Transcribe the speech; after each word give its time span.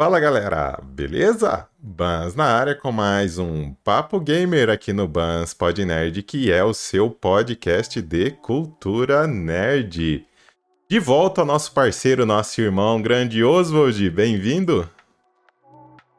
Fala 0.00 0.20
galera, 0.20 0.78
beleza? 0.80 1.66
Bans 1.76 2.36
na 2.36 2.44
área 2.44 2.72
com 2.72 2.92
mais 2.92 3.36
um 3.36 3.74
Papo 3.82 4.20
Gamer 4.20 4.70
aqui 4.70 4.92
no 4.92 5.08
Bans 5.08 5.52
Pod 5.52 5.84
Nerd, 5.84 6.22
que 6.22 6.52
é 6.52 6.62
o 6.62 6.72
seu 6.72 7.10
podcast 7.10 8.00
de 8.00 8.30
cultura 8.30 9.26
nerd. 9.26 10.24
De 10.88 11.00
volta 11.00 11.40
ao 11.40 11.46
nosso 11.48 11.74
parceiro, 11.74 12.24
nosso 12.24 12.60
irmão 12.60 13.02
grande 13.02 13.42
Oswald, 13.42 14.08
bem-vindo! 14.10 14.88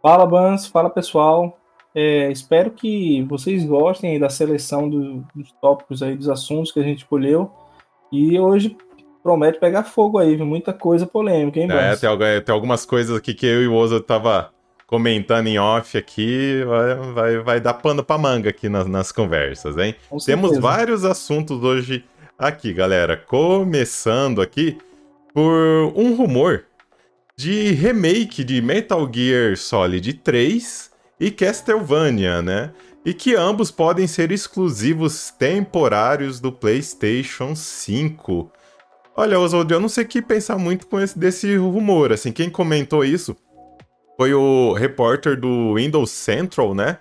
Fala 0.01 0.25
Bans, 0.25 0.67
fala 0.67 0.89
pessoal. 0.89 1.57
É, 1.95 2.29
espero 2.29 2.71
que 2.71 3.23
vocês 3.29 3.63
gostem 3.63 4.19
da 4.19 4.29
seleção 4.29 4.89
do, 4.89 5.25
dos 5.33 5.53
tópicos 5.53 6.03
aí, 6.03 6.17
dos 6.17 6.27
assuntos 6.27 6.73
que 6.73 6.81
a 6.81 6.83
gente 6.83 6.97
escolheu. 6.97 7.49
E 8.11 8.37
hoje 8.37 8.75
promete 9.23 9.59
pegar 9.59 9.83
fogo 9.83 10.17
aí, 10.17 10.37
muita 10.37 10.73
coisa 10.73 11.05
polêmica, 11.05 11.59
hein, 11.59 11.67
É, 11.71 11.95
tem, 11.95 12.09
tem, 12.43 12.53
algumas 12.53 12.85
coisas 12.85 13.15
aqui 13.17 13.33
que 13.33 13.45
eu 13.45 13.63
e 13.63 13.67
o 13.67 13.73
Ozo 13.73 13.99
tava 13.99 14.51
comentando 14.87 15.47
em 15.47 15.59
off 15.59 15.97
aqui, 15.97 16.63
vai, 16.65 16.95
vai, 17.13 17.37
vai 17.37 17.61
dar 17.61 17.75
pano 17.75 18.03
pra 18.03 18.17
manga 18.17 18.49
aqui 18.49 18.67
nas, 18.67 18.87
nas 18.87 19.11
conversas, 19.11 19.77
hein? 19.77 19.95
Com 20.09 20.17
Temos 20.17 20.49
certeza. 20.49 20.61
vários 20.61 21.05
assuntos 21.05 21.63
hoje 21.63 22.03
aqui, 22.37 22.73
galera. 22.73 23.15
Começando 23.15 24.41
aqui 24.41 24.77
por 25.31 25.93
um 25.95 26.15
rumor 26.15 26.65
de 27.35 27.71
remake 27.71 28.43
de 28.43 28.61
Metal 28.61 29.07
Gear 29.13 29.55
Solid 29.55 30.11
3 30.11 30.91
e 31.19 31.29
Castlevania, 31.29 32.41
né? 32.41 32.71
E 33.05 33.13
que 33.13 33.35
ambos 33.35 33.71
podem 33.71 34.07
ser 34.07 34.31
exclusivos 34.31 35.29
temporários 35.31 36.39
do 36.39 36.51
PlayStation 36.51 37.55
5. 37.55 38.51
Olha, 39.15 39.39
Oswald, 39.39 39.71
eu 39.73 39.79
não 39.79 39.89
sei 39.89 40.05
o 40.05 40.07
que 40.07 40.21
pensar 40.21 40.57
muito 40.57 40.87
com 40.87 40.99
esse 40.99 41.17
desse 41.17 41.55
rumor. 41.55 42.13
Assim, 42.13 42.31
quem 42.31 42.49
comentou 42.49 43.03
isso 43.03 43.35
foi 44.15 44.33
o 44.33 44.73
repórter 44.73 45.39
do 45.39 45.75
Windows 45.75 46.11
Central, 46.11 46.73
né? 46.73 46.99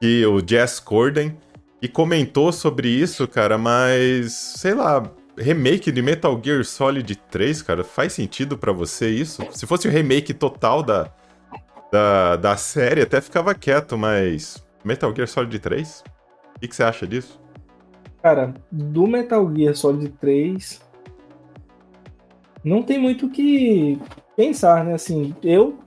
Que 0.00 0.24
o 0.26 0.42
Jess 0.46 0.80
Corden, 0.80 1.36
e 1.84 1.88
comentou 1.88 2.50
sobre 2.50 2.88
isso, 2.88 3.28
cara, 3.28 3.58
mas 3.58 4.32
sei 4.32 4.72
lá, 4.72 5.02
remake 5.36 5.92
de 5.92 6.00
Metal 6.00 6.40
Gear 6.42 6.64
Solid 6.64 7.14
3, 7.30 7.60
cara, 7.60 7.84
faz 7.84 8.14
sentido 8.14 8.56
para 8.56 8.72
você 8.72 9.10
isso? 9.10 9.46
Se 9.50 9.66
fosse 9.66 9.86
o 9.86 9.90
remake 9.90 10.32
total 10.32 10.82
da, 10.82 11.12
da, 11.92 12.36
da 12.36 12.56
série, 12.56 13.02
até 13.02 13.20
ficava 13.20 13.54
quieto, 13.54 13.98
mas 13.98 14.66
Metal 14.82 15.14
Gear 15.14 15.28
Solid 15.28 15.58
3? 15.58 16.04
O 16.56 16.60
que, 16.60 16.68
que 16.68 16.74
você 16.74 16.84
acha 16.84 17.06
disso? 17.06 17.38
Cara, 18.22 18.54
do 18.72 19.06
Metal 19.06 19.54
Gear 19.54 19.74
Solid 19.74 20.08
3, 20.18 20.80
não 22.64 22.82
tem 22.82 22.98
muito 22.98 23.26
o 23.26 23.30
que 23.30 23.98
pensar, 24.36 24.84
né? 24.84 24.94
Assim, 24.94 25.34
eu 25.42 25.78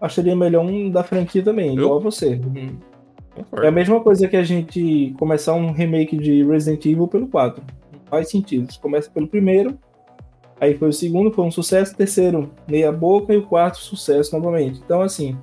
acharia 0.00 0.34
melhor 0.34 0.64
um 0.64 0.90
da 0.90 1.02
franquia 1.02 1.42
também, 1.42 1.76
eu? 1.76 1.84
igual 1.84 1.98
a 1.98 2.02
você. 2.02 2.40
É 3.62 3.68
a 3.68 3.72
mesma 3.72 4.00
coisa 4.00 4.26
que 4.26 4.36
a 4.36 4.42
gente 4.42 5.14
começar 5.18 5.54
um 5.54 5.70
remake 5.70 6.16
de 6.16 6.42
Resident 6.42 6.84
Evil 6.86 7.06
pelo 7.06 7.28
4. 7.28 7.62
Não 7.92 8.00
faz 8.06 8.30
sentido. 8.30 8.70
Você 8.70 8.80
começa 8.80 9.10
pelo 9.10 9.28
primeiro, 9.28 9.78
aí 10.60 10.76
foi 10.76 10.88
o 10.88 10.92
segundo, 10.92 11.30
foi 11.30 11.44
um 11.44 11.50
sucesso, 11.50 11.92
o 11.92 11.96
terceiro, 11.96 12.50
meia 12.68 12.90
boca, 12.90 13.32
e 13.32 13.36
o 13.36 13.46
quarto, 13.46 13.78
sucesso 13.78 14.34
novamente. 14.34 14.80
Então, 14.84 15.02
assim, 15.02 15.36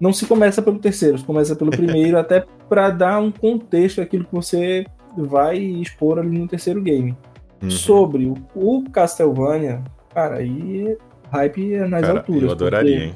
não 0.00 0.12
se 0.12 0.26
começa 0.26 0.62
pelo 0.62 0.78
terceiro, 0.78 1.18
se 1.18 1.24
começa 1.24 1.56
pelo 1.56 1.70
primeiro, 1.72 2.18
até 2.18 2.44
para 2.68 2.90
dar 2.90 3.20
um 3.20 3.30
contexto 3.30 4.00
àquilo 4.00 4.24
que 4.24 4.34
você 4.34 4.86
vai 5.16 5.58
expor 5.58 6.18
ali 6.18 6.38
no 6.38 6.48
terceiro 6.48 6.80
game. 6.80 7.16
Uhum. 7.62 7.70
Sobre 7.70 8.26
o, 8.26 8.34
o, 8.54 8.82
Castlevania, 8.90 9.82
cara, 10.12 10.36
aí 10.36 10.96
hype 11.30 11.74
é 11.74 11.86
nas 11.86 12.00
cara, 12.00 12.18
alturas. 12.18 12.42
Eu 12.42 12.50
adoraria, 12.50 13.04
hein? 13.04 13.14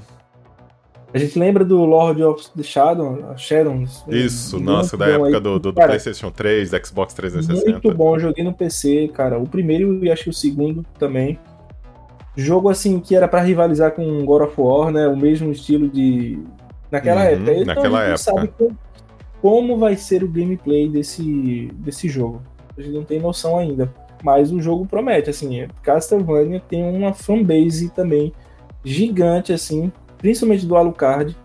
A 1.12 1.18
gente 1.18 1.38
lembra 1.38 1.64
do 1.64 1.84
Lord 1.84 2.22
of 2.22 2.50
the 2.56 2.62
Shadow, 2.62 3.34
Shadows. 3.36 4.04
Isso, 4.08 4.60
nossa, 4.60 4.96
da 4.96 5.08
época 5.08 5.36
aí. 5.36 5.40
do, 5.40 5.58
do, 5.58 5.72
cara, 5.72 5.88
PlayStation 5.88 6.30
3, 6.30 6.70
do 6.70 6.86
Xbox 6.86 7.14
360. 7.14 7.70
Muito 7.70 7.94
bom, 7.94 8.18
joguei 8.18 8.44
no 8.44 8.52
PC, 8.52 9.08
cara. 9.14 9.38
O 9.38 9.48
primeiro 9.48 10.04
e 10.04 10.10
acho 10.10 10.24
que 10.24 10.30
o 10.30 10.32
segundo 10.32 10.84
também. 10.98 11.38
Jogo 12.36 12.68
assim 12.68 13.00
que 13.00 13.16
era 13.16 13.26
para 13.26 13.40
rivalizar 13.40 13.92
com 13.92 14.24
God 14.24 14.42
of 14.42 14.60
War, 14.60 14.92
né? 14.92 15.08
O 15.08 15.16
mesmo 15.16 15.50
estilo 15.50 15.88
de. 15.88 16.38
Naquela 16.90 17.22
uhum, 17.22 17.28
época. 17.28 17.52
Então, 17.52 17.64
naquela 17.64 17.98
a 17.98 18.10
gente 18.10 18.28
época. 18.28 18.40
sabe 18.40 18.48
como, 18.58 18.78
como 19.40 19.78
vai 19.78 19.96
ser 19.96 20.22
o 20.22 20.28
gameplay 20.28 20.88
desse, 20.88 21.70
desse 21.76 22.08
jogo. 22.08 22.42
A 22.76 22.82
gente 22.82 22.92
não 22.92 23.04
tem 23.04 23.18
noção 23.18 23.58
ainda 23.58 23.90
mas 24.26 24.50
o 24.50 24.60
jogo 24.60 24.84
promete, 24.84 25.30
assim, 25.30 25.68
Castlevania 25.84 26.60
tem 26.68 26.82
uma 26.82 27.14
fanbase 27.14 27.90
também 27.90 28.32
gigante, 28.84 29.52
assim, 29.52 29.92
principalmente 30.18 30.66
do 30.66 30.74
Alucard, 30.74 31.36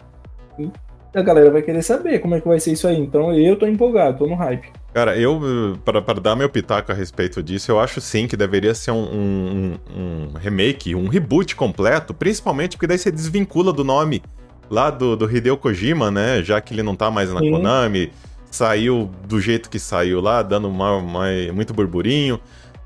e 0.57 0.67
a 1.13 1.21
galera 1.21 1.51
vai 1.51 1.61
querer 1.61 1.83
saber 1.83 2.17
como 2.17 2.33
é 2.33 2.41
que 2.41 2.47
vai 2.47 2.59
ser 2.59 2.71
isso 2.71 2.87
aí, 2.87 2.99
então 2.99 3.31
eu 3.35 3.55
tô 3.55 3.67
empolgado, 3.67 4.17
tô 4.17 4.25
no 4.25 4.33
hype. 4.33 4.67
Cara, 4.95 5.15
eu, 5.15 5.39
para 5.85 6.19
dar 6.19 6.35
meu 6.35 6.49
pitaco 6.49 6.91
a 6.91 6.95
respeito 6.95 7.43
disso, 7.43 7.71
eu 7.71 7.79
acho 7.79 8.01
sim 8.01 8.25
que 8.25 8.35
deveria 8.35 8.73
ser 8.73 8.89
um, 8.89 9.03
um, 9.03 9.77
um, 9.95 10.37
remake, 10.39 10.95
um 10.95 11.07
reboot 11.07 11.55
completo, 11.55 12.15
principalmente 12.15 12.77
porque 12.77 12.87
daí 12.87 12.97
você 12.97 13.11
desvincula 13.11 13.71
do 13.71 13.83
nome 13.83 14.23
lá 14.71 14.89
do, 14.89 15.15
do 15.15 15.29
Hideo 15.29 15.55
Kojima, 15.55 16.09
né? 16.09 16.41
Já 16.41 16.59
que 16.59 16.73
ele 16.73 16.81
não 16.81 16.95
tá 16.95 17.11
mais 17.11 17.31
na 17.31 17.41
sim. 17.41 17.51
Konami, 17.51 18.11
saiu 18.49 19.09
do 19.27 19.39
jeito 19.39 19.69
que 19.69 19.79
saiu 19.79 20.19
lá, 20.19 20.41
dando 20.41 20.67
uma, 20.67 20.97
uma, 20.97 21.25
muito 21.53 21.73
burburinho. 21.73 22.39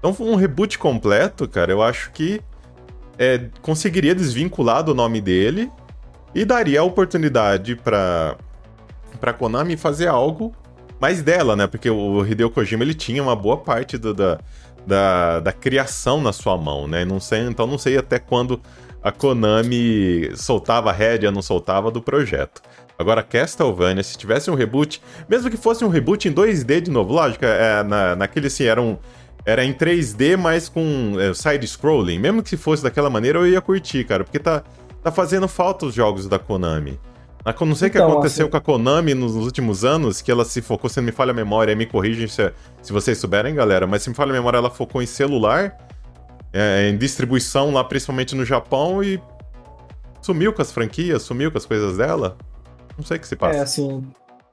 Então, 0.08 0.28
um 0.28 0.36
reboot 0.36 0.78
completo, 0.78 1.48
cara, 1.48 1.72
eu 1.72 1.82
acho 1.82 2.12
que 2.12 2.40
é, 3.18 3.50
conseguiria 3.64 4.14
desvincular 4.14 4.84
do 4.84 4.94
nome 4.94 5.20
dele 5.20 5.72
e 6.34 6.46
daria 6.46 6.82
a 6.82 6.84
oportunidade 6.84 7.76
para 7.76 8.38
para 9.20 9.34
Konami 9.34 9.76
fazer 9.76 10.08
algo 10.08 10.54
mais 11.00 11.24
dela, 11.24 11.56
né? 11.56 11.66
Porque 11.66 11.90
o 11.90 12.24
Hideo 12.24 12.52
Kojima 12.52 12.84
ele 12.84 12.94
tinha 12.94 13.24
uma 13.24 13.36
boa 13.36 13.58
parte 13.58 13.98
do, 13.98 14.14
da, 14.14 14.38
da, 14.86 15.40
da 15.40 15.52
criação 15.52 16.22
na 16.22 16.32
sua 16.32 16.56
mão, 16.56 16.88
né? 16.88 17.04
Não 17.04 17.20
sei, 17.20 17.40
então 17.40 17.66
não 17.66 17.80
sei 17.80 17.98
até 17.98 18.20
quando 18.20 18.62
a 19.02 19.12
Konami 19.12 20.30
soltava 20.36 20.92
a 20.92 20.94
rédea, 20.94 21.32
não 21.32 21.42
soltava 21.42 21.90
do 21.90 22.00
projeto. 22.02 22.62
Agora, 23.00 23.24
Castlevania, 23.24 24.04
se 24.04 24.18
tivesse 24.18 24.52
um 24.52 24.56
reboot, 24.56 25.02
mesmo 25.28 25.50
que 25.50 25.58
fosse 25.58 25.84
um 25.84 25.90
reboot 25.90 26.28
em 26.28 26.34
2D 26.34 26.82
de 26.82 26.92
novo, 26.92 27.14
lógico, 27.14 27.44
é, 27.44 27.82
na, 27.84 28.16
naquele 28.16 28.48
assim, 28.48 28.66
era 28.66 28.82
um, 28.82 28.98
era 29.45 29.63
em 29.63 29.73
3D, 29.73 30.35
mas 30.35 30.67
com 30.67 31.13
é, 31.19 31.33
side-scrolling. 31.33 32.17
Mesmo 32.17 32.41
que 32.41 32.57
fosse 32.57 32.81
daquela 32.81 33.09
maneira, 33.09 33.39
eu 33.39 33.47
ia 33.47 33.61
curtir, 33.61 34.03
cara, 34.03 34.23
porque 34.23 34.39
tá, 34.39 34.63
tá 35.03 35.11
fazendo 35.11 35.47
falta 35.47 35.85
os 35.85 35.94
jogos 35.94 36.28
da 36.28 36.39
Konami. 36.39 37.00
Não 37.45 37.75
sei 37.75 37.88
o 37.88 37.89
então, 37.89 38.07
que 38.07 38.11
aconteceu 38.11 38.45
assim... 38.45 38.51
com 38.51 38.57
a 38.57 38.61
Konami 38.61 39.13
nos 39.13 39.35
últimos 39.35 39.85
anos, 39.85 40.19
que 40.19 40.31
ela 40.31 40.44
se 40.44 40.63
focou, 40.63 40.89
se 40.89 40.97
não 40.97 41.06
me 41.06 41.11
falha 41.11 41.29
a 41.29 41.33
memória, 41.33 41.75
me 41.75 41.85
corrigem 41.85 42.28
se, 42.28 42.51
se 42.81 42.91
vocês 42.91 43.19
souberem, 43.19 43.53
galera, 43.53 43.85
mas 43.85 44.01
se 44.01 44.09
me 44.09 44.16
falha 44.16 44.31
a 44.31 44.33
memória, 44.33 44.57
ela 44.57 44.72
focou 44.72 45.00
em 45.00 45.06
celular, 45.06 45.77
é, 46.51 46.89
em 46.89 46.97
distribuição 46.97 47.72
lá, 47.72 47.83
principalmente 47.83 48.33
no 48.33 48.44
Japão, 48.44 49.03
e 49.03 49.22
sumiu 50.23 50.53
com 50.53 50.62
as 50.63 50.72
franquias, 50.72 51.22
sumiu 51.22 51.51
com 51.51 51.59
as 51.59 51.67
coisas 51.67 51.97
dela. 51.97 52.35
Não 52.97 53.06
sei 53.06 53.17
o 53.17 53.19
que 53.19 53.27
se 53.27 53.35
passa. 53.35 53.59
É, 53.59 53.62
assim, 53.62 54.03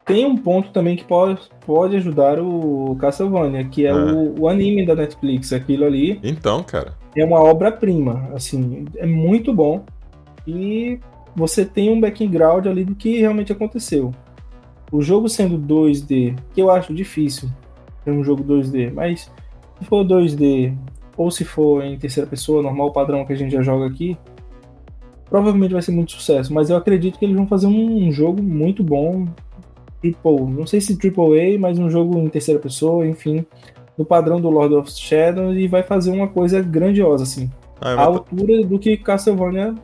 tem 0.04 0.26
um 0.26 0.36
ponto 0.36 0.70
também 0.70 0.96
que 0.96 1.04
pode, 1.04 1.40
pode 1.64 1.96
ajudar 1.96 2.40
o 2.40 2.96
Castlevania, 2.98 3.64
que 3.64 3.86
é, 3.86 3.90
é. 3.90 3.94
O, 3.94 4.42
o, 4.42 4.48
anime 4.48 4.84
da 4.84 4.94
Netflix. 4.94 5.52
Aquilo 5.52 5.84
ali. 5.84 6.18
Então, 6.22 6.62
cara. 6.62 6.94
É 7.16 7.24
uma 7.24 7.40
obra-prima. 7.40 8.28
Assim, 8.34 8.84
é 8.96 9.06
muito 9.06 9.54
bom. 9.54 9.84
E 10.46 10.98
você 11.36 11.64
tem 11.64 11.90
um 11.90 12.00
background 12.00 12.66
ali 12.66 12.84
do 12.84 12.94
que 12.94 13.18
realmente 13.18 13.52
aconteceu. 13.52 14.12
O 14.90 15.00
jogo 15.00 15.28
sendo 15.28 15.58
2D, 15.58 16.36
que 16.52 16.60
eu 16.60 16.70
acho 16.70 16.92
difícil 16.92 17.48
ter 18.04 18.10
um 18.10 18.24
jogo 18.24 18.42
2D, 18.42 18.92
mas 18.92 19.30
se 19.78 19.84
for 19.86 20.04
2D 20.04 20.76
ou 21.16 21.30
se 21.30 21.44
for 21.44 21.84
em 21.84 21.96
terceira 21.96 22.28
pessoa, 22.28 22.62
normal, 22.62 22.92
padrão 22.92 23.24
que 23.24 23.32
a 23.32 23.36
gente 23.36 23.52
já 23.52 23.62
joga 23.62 23.86
aqui, 23.86 24.18
provavelmente 25.30 25.72
vai 25.72 25.80
ser 25.80 25.92
muito 25.92 26.12
sucesso. 26.12 26.52
Mas 26.52 26.68
eu 26.68 26.76
acredito 26.76 27.18
que 27.18 27.24
eles 27.24 27.36
vão 27.36 27.46
fazer 27.46 27.66
um, 27.66 28.08
um 28.08 28.12
jogo 28.12 28.42
muito 28.42 28.82
bom, 28.82 29.26
triple, 30.02 30.40
não 30.50 30.66
sei 30.66 30.80
se 30.80 30.96
triple 30.96 31.40
A, 31.40 31.58
mas 31.58 31.78
um 31.78 31.88
jogo 31.88 32.18
em 32.18 32.28
terceira 32.28 32.60
pessoa, 32.60 33.06
enfim, 33.06 33.46
no 33.96 34.04
padrão 34.04 34.40
do 34.40 34.50
Lord 34.50 34.74
of 34.74 34.90
Shadow 34.90 35.54
e 35.54 35.68
vai 35.68 35.82
fazer 35.82 36.10
uma 36.10 36.28
coisa 36.28 36.60
grandiosa, 36.60 37.22
assim. 37.22 37.50
Ah, 37.80 37.94
à 37.94 38.02
altura 38.02 38.64
do 38.64 38.78
que 38.78 38.96
Castlevania 38.96 39.74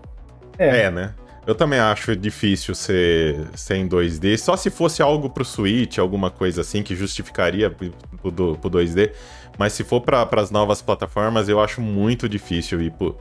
é. 0.58 0.84
É, 0.84 0.90
né? 0.90 1.14
Eu 1.46 1.54
também 1.54 1.78
acho 1.78 2.14
difícil 2.14 2.74
ser, 2.74 3.46
ser 3.54 3.76
em 3.76 3.88
2D. 3.88 4.36
Só 4.36 4.54
se 4.54 4.68
fosse 4.68 5.00
algo 5.00 5.30
pro 5.30 5.44
Switch, 5.44 5.98
alguma 5.98 6.30
coisa 6.30 6.60
assim 6.60 6.82
que 6.82 6.94
justificaria 6.94 7.70
pro, 7.70 7.90
pro, 8.20 8.58
pro 8.58 8.70
2D. 8.70 9.12
Mas 9.56 9.72
se 9.72 9.82
for 9.82 10.02
para 10.02 10.28
as 10.40 10.50
novas 10.50 10.82
plataformas, 10.82 11.48
eu 11.48 11.58
acho 11.58 11.80
muito 11.80 12.28
difícil 12.28 12.82
ir 12.82 12.90
pro, 12.92 13.16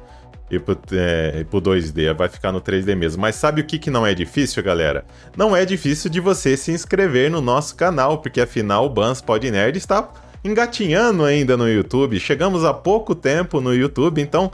e 0.50 0.60
pro, 0.60 0.78
é, 0.92 1.44
pro 1.50 1.62
2D, 1.62 2.14
vai 2.14 2.30
ficar 2.30 2.52
no 2.52 2.62
3D 2.62 2.96
mesmo. 2.96 3.22
Mas 3.22 3.36
sabe 3.36 3.62
o 3.62 3.66
que, 3.66 3.78
que 3.78 3.90
não 3.90 4.06
é 4.06 4.14
difícil, 4.14 4.64
galera? 4.64 5.06
Não 5.36 5.56
é 5.56 5.66
difícil 5.66 6.10
de 6.10 6.20
você 6.20 6.56
se 6.56 6.72
inscrever 6.72 7.30
no 7.30 7.42
nosso 7.42 7.76
canal, 7.76 8.20
porque 8.20 8.42
afinal 8.42 8.86
o 8.86 8.90
Bans 8.90 9.22
Pod 9.22 9.50
Nerd 9.50 9.78
está 9.78 10.08
engatinhando 10.44 11.24
ainda 11.24 11.58
no 11.58 11.70
YouTube. 11.70 12.20
Chegamos 12.20 12.64
há 12.64 12.74
pouco 12.74 13.14
tempo 13.14 13.60
no 13.60 13.74
YouTube, 13.74 14.22
então 14.22 14.52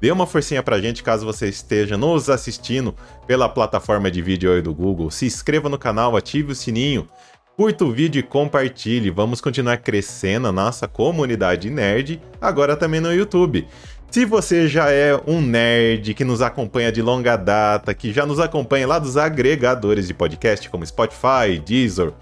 Dê 0.00 0.10
uma 0.10 0.26
forcinha 0.26 0.62
pra 0.62 0.78
gente 0.78 1.02
caso 1.02 1.24
você 1.24 1.48
esteja 1.48 1.96
nos 1.96 2.28
assistindo 2.28 2.94
pela 3.26 3.48
plataforma 3.48 4.10
de 4.10 4.20
vídeo 4.20 4.52
aí 4.52 4.60
do 4.60 4.74
Google. 4.74 5.10
Se 5.10 5.24
inscreva 5.24 5.70
no 5.70 5.78
canal, 5.78 6.14
ative 6.14 6.52
o 6.52 6.54
sininho, 6.54 7.08
curta 7.56 7.84
o 7.84 7.90
vídeo 7.90 8.20
e 8.20 8.22
compartilhe. 8.22 9.08
Vamos 9.08 9.40
continuar 9.40 9.78
crescendo 9.78 10.48
a 10.48 10.52
nossa 10.52 10.86
comunidade 10.86 11.70
nerd, 11.70 12.20
agora 12.38 12.76
também 12.76 13.00
no 13.00 13.12
YouTube. 13.12 13.66
Se 14.10 14.24
você 14.24 14.66
já 14.66 14.90
é 14.90 15.20
um 15.26 15.42
nerd 15.42 16.14
que 16.14 16.24
nos 16.24 16.40
acompanha 16.40 16.90
de 16.90 17.02
longa 17.02 17.36
data, 17.36 17.92
que 17.92 18.12
já 18.12 18.24
nos 18.24 18.40
acompanha 18.40 18.86
lá 18.86 18.98
dos 18.98 19.16
agregadores 19.16 20.06
de 20.06 20.14
podcast 20.14 20.70
como 20.70 20.86
Spotify, 20.86 21.58
Deezer, 21.64 22.12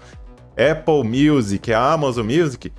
Apple 0.57 1.03
Music, 1.03 1.71
Amazon 1.71 2.25
Music, 2.25 2.71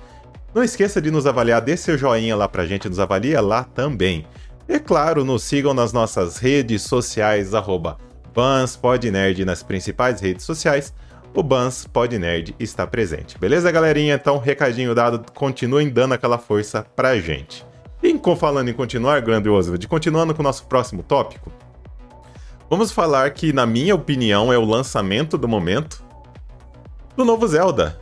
não 0.53 0.63
esqueça 0.63 1.01
de 1.01 1.09
nos 1.09 1.25
avaliar, 1.25 1.61
dê 1.61 1.75
seu 1.75 1.97
joinha 1.97 2.35
lá 2.35 2.47
pra 2.47 2.65
gente, 2.65 2.87
nos 2.87 2.99
avalia 2.99 3.41
lá 3.41 3.63
também. 3.63 4.25
E 4.69 4.79
claro, 4.79 5.25
nos 5.25 5.43
sigam 5.43 5.73
nas 5.73 5.93
nossas 5.93 6.37
redes 6.37 6.83
sociais, 6.83 7.53
arroba 7.53 7.97
BansPodNerd 8.35 9.45
nas 9.45 9.63
principais 9.63 10.21
redes 10.21 10.45
sociais. 10.45 10.93
O 11.33 11.43
Bans 11.43 11.85
Podnerd 11.85 12.55
está 12.59 12.87
presente. 12.87 13.37
Beleza, 13.37 13.71
galerinha? 13.71 14.15
Então, 14.15 14.39
recadinho 14.39 14.95
dado, 14.95 15.31
continuem 15.33 15.87
dando 15.87 16.15
aquela 16.15 16.39
força 16.39 16.83
pra 16.95 17.19
gente. 17.19 17.63
E 18.33 18.35
falando 18.35 18.67
em 18.67 18.73
continuar, 18.73 19.21
Grande 19.21 19.47
Oswald, 19.47 19.87
continuando 19.87 20.33
com 20.33 20.41
o 20.41 20.43
nosso 20.43 20.65
próximo 20.65 21.01
tópico, 21.01 21.49
vamos 22.69 22.91
falar 22.91 23.31
que, 23.31 23.53
na 23.53 23.65
minha 23.65 23.95
opinião, 23.95 24.51
é 24.51 24.57
o 24.57 24.65
lançamento 24.65 25.37
do 25.37 25.47
momento 25.47 26.03
do 27.15 27.23
novo 27.23 27.47
Zelda. 27.47 27.97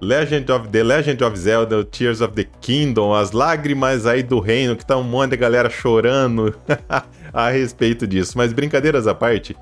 Legend 0.00 0.50
of 0.50 0.68
The 0.68 0.82
Legend 0.82 1.22
of 1.22 1.38
Zelda, 1.38 1.84
Tears 1.84 2.20
of 2.20 2.34
the 2.34 2.48
Kingdom, 2.60 3.14
as 3.14 3.30
lágrimas 3.30 4.06
aí 4.06 4.22
do 4.22 4.40
reino, 4.40 4.74
que 4.74 4.84
tá 4.84 4.96
um 4.96 5.04
monte 5.04 5.32
de 5.32 5.36
galera 5.36 5.70
chorando 5.70 6.52
a 7.32 7.50
respeito 7.50 8.06
disso. 8.06 8.36
Mas 8.36 8.52
brincadeiras 8.52 9.06
à 9.06 9.14
parte, 9.14 9.56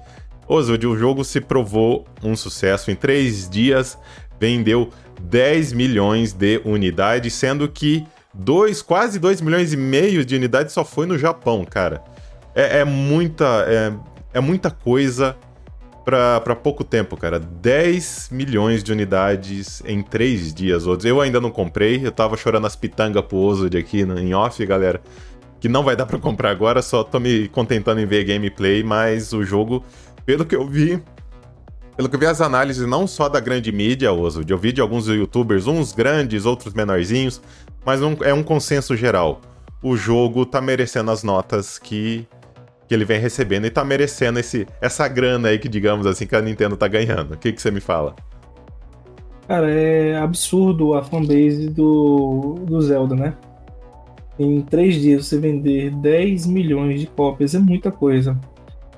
Oswald, 0.49 0.87
o 0.87 0.97
jogo 0.97 1.23
se 1.23 1.41
provou 1.41 2.07
um 2.23 2.35
sucesso. 2.35 2.91
Em 2.91 2.95
três 2.95 3.51
dias 3.51 3.99
vendeu 4.41 4.91
10 5.21 5.73
milhões 5.73 6.33
de 6.33 6.63
unidades, 6.65 7.35
sendo 7.35 7.69
que 7.69 8.07
dois, 8.33 8.83
quase 8.83 9.19
2 9.19 9.41
milhões 9.41 9.73
e 9.73 9.77
meio 9.77 10.25
de 10.25 10.37
unidades 10.37 10.73
só 10.73 10.85
foi 10.85 11.07
no 11.07 11.19
Japão, 11.19 11.65
cara. 11.65 12.03
É, 12.55 12.81
é 12.81 12.85
muita, 12.85 13.65
é, 13.67 13.93
é 14.35 14.41
muita 14.41 14.71
coisa 14.71 15.37
para 16.05 16.57
pouco 16.57 16.83
tempo, 16.83 17.17
cara. 17.17 17.39
10 17.39 18.31
milhões 18.33 18.83
de 18.83 18.93
unidades 18.93 19.83
em 19.85 20.03
3 20.03 20.55
dias. 20.55 20.85
Eu 21.05 21.21
ainda 21.21 21.41
não 21.41 21.51
comprei, 21.51 22.05
eu 22.05 22.11
tava 22.11 22.37
chorando 22.37 22.67
as 22.67 22.75
pitangas 22.75 23.23
pro 23.25 23.37
Ozod 23.37 23.77
aqui 23.77 24.05
no, 24.05 24.19
em 24.19 24.33
off, 24.33 24.65
galera. 24.65 25.03
Que 25.61 25.69
não 25.69 25.83
vai 25.83 25.97
dar 25.97 26.07
para 26.07 26.19
comprar 26.19 26.51
agora, 26.51 26.81
só 26.81 27.03
tô 27.05 27.21
me 27.21 27.49
contentando 27.49 28.01
em 28.01 28.07
ver 28.07 28.25
gameplay, 28.25 28.83
mas 28.83 29.33
o 29.33 29.45
jogo, 29.45 29.85
pelo 30.25 30.47
que 30.47 30.55
eu 30.55 30.67
vi, 30.67 31.03
pelo 31.97 32.09
que 32.09 32.15
eu 32.15 32.21
vi 32.21 32.27
as 32.27 32.41
análises 32.41 32.87
não 32.87 33.09
só 33.09 33.29
da 33.29 33.41
grande 33.41 33.73
mídia, 33.73 34.13
Ozod, 34.13 34.51
eu 34.51 34.57
vi 34.57 34.73
de 34.73 34.81
alguns 34.81 35.09
youtubers, 35.09 35.67
uns 35.67 35.93
grandes, 35.93 36.47
outros 36.47 36.73
menorzinhos, 36.73 37.43
mas 37.85 38.03
um, 38.03 38.17
é 38.23 38.33
um 38.33 38.43
consenso 38.43 38.97
geral. 38.97 39.41
O 39.83 39.97
jogo 39.97 40.45
tá 40.45 40.61
merecendo 40.61 41.11
as 41.11 41.23
notas 41.23 41.79
que 41.79 42.27
que 42.89 42.95
ele 42.95 43.05
vem 43.05 43.21
recebendo 43.21 43.67
e 43.67 43.71
tá 43.71 43.85
merecendo 43.85 44.39
esse, 44.39 44.67
essa 44.81 45.07
grana 45.07 45.49
aí 45.49 45.59
que, 45.59 45.69
digamos 45.69 46.07
assim, 46.07 46.27
que 46.27 46.35
a 46.35 46.41
Nintendo 46.41 46.75
tá 46.75 46.89
ganhando. 46.89 47.35
O 47.35 47.37
que, 47.37 47.53
que 47.53 47.61
você 47.61 47.71
me 47.71 47.81
fala? 47.81 48.17
Cara, 49.47 49.71
é 49.71 50.17
absurdo 50.17 50.95
a 50.95 51.03
fanbase 51.03 51.69
do, 51.69 52.55
do 52.67 52.81
Zelda, 52.81 53.15
né? 53.15 53.35
Em 54.39 54.63
três 54.63 54.95
dias 54.95 55.27
você 55.27 55.39
vender 55.39 55.91
10 55.91 56.47
milhões 56.47 57.01
de 57.01 57.07
cópias 57.07 57.55
é 57.55 57.59
muita 57.59 57.91
coisa. 57.91 58.39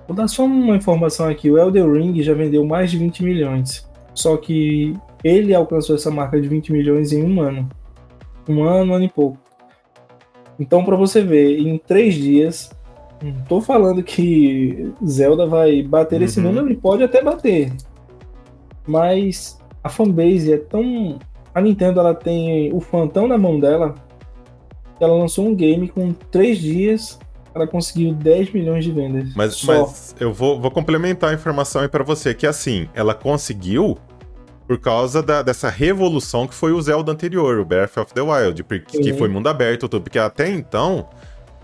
Vou 0.07 0.17
dar 0.17 0.29
só 0.29 0.45
uma 0.45 0.77
informação 0.77 1.29
aqui: 1.29 1.51
o 1.51 1.59
Elder 1.59 1.91
Ring 1.91 2.21
já 2.23 2.35
vendeu 2.35 2.65
mais 2.65 2.91
de 2.91 2.99
20 2.99 3.25
milhões. 3.25 3.89
Só 4.15 4.37
que 4.37 4.95
ele 5.25 5.55
alcançou 5.55 5.97
essa 5.97 6.11
marca 6.11 6.41
de 6.41 6.49
20 6.49 6.73
milhões 6.73 7.13
em 7.13 7.25
um 7.25 7.41
ano. 7.41 7.69
Um 8.49 8.63
ano, 8.63 8.93
um 8.93 8.95
ano 8.97 9.05
e 9.05 9.09
pouco. 9.09 9.39
Então, 10.59 10.85
para 10.85 10.97
você 10.97 11.23
ver, 11.23 11.59
em 11.59 11.79
três 11.79 12.15
dias 12.15 12.71
não 13.23 13.33
tô 13.45 13.61
falando 13.61 14.03
que 14.03 14.93
Zelda 15.07 15.47
vai 15.47 15.83
bater 15.83 16.21
uhum. 16.21 16.25
esse 16.25 16.41
número, 16.41 16.67
ele 16.67 16.77
pode 16.77 17.03
até 17.03 17.23
bater. 17.23 17.73
Mas 18.87 19.59
a 19.85 19.89
fanbase 19.89 20.53
é 20.53 20.57
tão. 20.57 21.19
A 21.55 21.61
Nintendo 21.61 22.01
ela 22.01 22.15
tem 22.15 22.73
o 22.73 22.81
fã 22.81 23.07
tão 23.07 23.29
na 23.29 23.37
mão 23.37 23.61
dela 23.61 23.95
que 24.97 25.05
ela 25.05 25.15
lançou 25.15 25.47
um 25.47 25.55
game 25.55 25.89
com 25.89 26.13
três 26.13 26.59
dias. 26.59 27.19
Ela 27.53 27.67
conseguiu 27.67 28.15
10 28.15 28.53
milhões 28.53 28.85
de 28.85 28.93
vendas. 28.93 29.35
Mas, 29.35 29.65
mas 29.65 30.15
eu 30.21 30.33
vou, 30.33 30.61
vou 30.61 30.71
complementar 30.71 31.31
a 31.31 31.35
informação 31.35 31.83
aí 31.83 31.89
para 31.89 32.05
você, 32.05 32.33
que 32.33 32.47
assim, 32.47 32.89
ela 32.95 33.13
conseguiu 33.13 33.99
por 34.71 34.79
causa 34.79 35.21
da, 35.21 35.43
dessa 35.43 35.69
revolução 35.69 36.47
que 36.47 36.55
foi 36.55 36.71
o 36.71 36.81
Zelda 36.81 37.11
anterior, 37.11 37.59
o 37.59 37.65
Breath 37.65 37.97
of 37.97 38.15
the 38.15 38.21
Wild, 38.21 38.63
porque, 38.63 39.01
que 39.01 39.13
foi 39.15 39.29
mundo 39.29 39.49
aberto, 39.49 39.89
tudo, 39.89 40.01
porque 40.01 40.17
até 40.17 40.49
então 40.49 41.09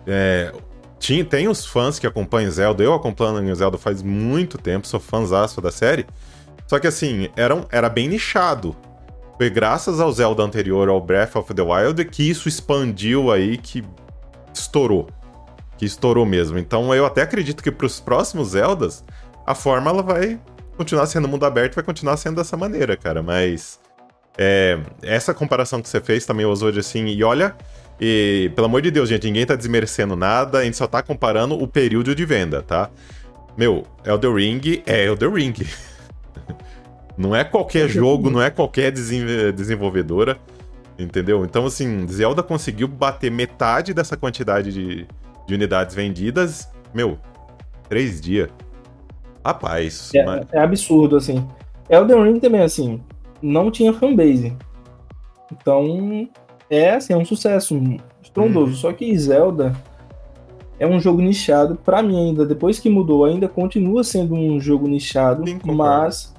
é, 0.04 0.52
tinha, 0.98 1.24
tem 1.24 1.46
os 1.46 1.64
fãs 1.64 2.00
que 2.00 2.06
acompanham 2.08 2.50
Zelda, 2.50 2.82
eu 2.82 2.92
acompanho 2.92 3.54
Zelda 3.54 3.78
faz 3.78 4.02
muito 4.02 4.58
tempo, 4.58 4.88
sou 4.88 4.98
fãzaço 4.98 5.60
da 5.60 5.70
série. 5.70 6.04
Só 6.66 6.80
que 6.80 6.88
assim, 6.88 7.28
era, 7.36 7.64
era 7.70 7.88
bem 7.88 8.08
nichado. 8.08 8.74
Foi 9.36 9.48
graças 9.50 10.00
ao 10.00 10.10
Zelda 10.10 10.42
anterior, 10.42 10.88
ao 10.88 11.00
Breath 11.00 11.36
of 11.36 11.54
the 11.54 11.62
Wild, 11.62 12.04
que 12.06 12.28
isso 12.28 12.48
expandiu 12.48 13.30
aí, 13.30 13.56
que 13.56 13.84
estourou. 14.52 15.06
Que 15.78 15.84
estourou 15.84 16.26
mesmo. 16.26 16.58
Então 16.58 16.92
eu 16.92 17.06
até 17.06 17.22
acredito 17.22 17.62
que 17.62 17.70
para 17.70 17.86
os 17.86 18.00
próximos 18.00 18.48
Zeldas, 18.48 19.04
a 19.46 19.54
forma 19.54 19.92
ela 19.92 20.02
vai 20.02 20.40
continuar 20.76 21.06
sendo 21.06 21.26
mundo 21.26 21.44
aberto, 21.44 21.74
vai 21.74 21.84
continuar 21.84 22.16
sendo 22.16 22.36
dessa 22.36 22.56
maneira, 22.56 22.96
cara. 22.96 23.22
Mas 23.22 23.80
é, 24.38 24.78
essa 25.02 25.32
comparação 25.34 25.80
que 25.80 25.88
você 25.88 26.00
fez 26.00 26.26
também 26.26 26.46
usou 26.46 26.70
de 26.70 26.80
assim, 26.80 27.06
e 27.06 27.24
olha 27.24 27.56
e, 28.00 28.50
pelo 28.54 28.66
amor 28.66 28.82
de 28.82 28.90
Deus, 28.90 29.08
gente, 29.08 29.26
ninguém 29.26 29.46
tá 29.46 29.54
desmerecendo 29.54 30.14
nada, 30.14 30.58
a 30.58 30.64
gente 30.64 30.76
só 30.76 30.86
tá 30.86 31.02
comparando 31.02 31.54
o 31.54 31.66
período 31.66 32.14
de 32.14 32.24
venda, 32.24 32.62
tá? 32.62 32.90
Meu, 33.56 33.86
Elder 34.04 34.34
Ring 34.34 34.82
é 34.84 35.06
Elder 35.06 35.32
Ring. 35.32 35.54
não 37.16 37.34
é 37.34 37.42
qualquer 37.42 37.88
jogo, 37.88 38.30
não 38.30 38.42
é 38.42 38.50
qualquer 38.50 38.92
desenvolvedora, 38.92 40.38
entendeu? 40.98 41.44
Então, 41.44 41.64
assim, 41.64 42.06
Zelda 42.08 42.42
conseguiu 42.42 42.86
bater 42.86 43.30
metade 43.30 43.94
dessa 43.94 44.16
quantidade 44.16 44.72
de, 44.72 45.06
de 45.46 45.54
unidades 45.54 45.94
vendidas, 45.94 46.68
meu, 46.92 47.18
três 47.88 48.20
dias. 48.20 48.50
Rapaz. 49.46 50.10
É, 50.12 50.24
mas... 50.24 50.46
é 50.52 50.58
absurdo, 50.58 51.16
assim. 51.16 51.46
Elden 51.88 52.24
Ring 52.24 52.40
também, 52.40 52.62
assim, 52.62 53.00
não 53.40 53.70
tinha 53.70 53.92
fanbase. 53.92 54.52
Então, 55.52 56.28
é 56.68 56.94
assim, 56.94 57.12
é 57.12 57.16
um 57.16 57.24
sucesso 57.24 57.80
estrondoso. 58.20 58.72
Uhum. 58.72 58.76
Só 58.76 58.92
que 58.92 59.16
Zelda 59.16 59.72
é 60.80 60.86
um 60.86 60.98
jogo 60.98 61.22
nichado. 61.22 61.76
Para 61.76 62.02
mim, 62.02 62.28
ainda, 62.28 62.44
depois 62.44 62.80
que 62.80 62.90
mudou, 62.90 63.24
ainda 63.24 63.46
continua 63.46 64.02
sendo 64.02 64.34
um 64.34 64.58
jogo 64.58 64.88
nichado, 64.88 65.44
mas 65.64 66.34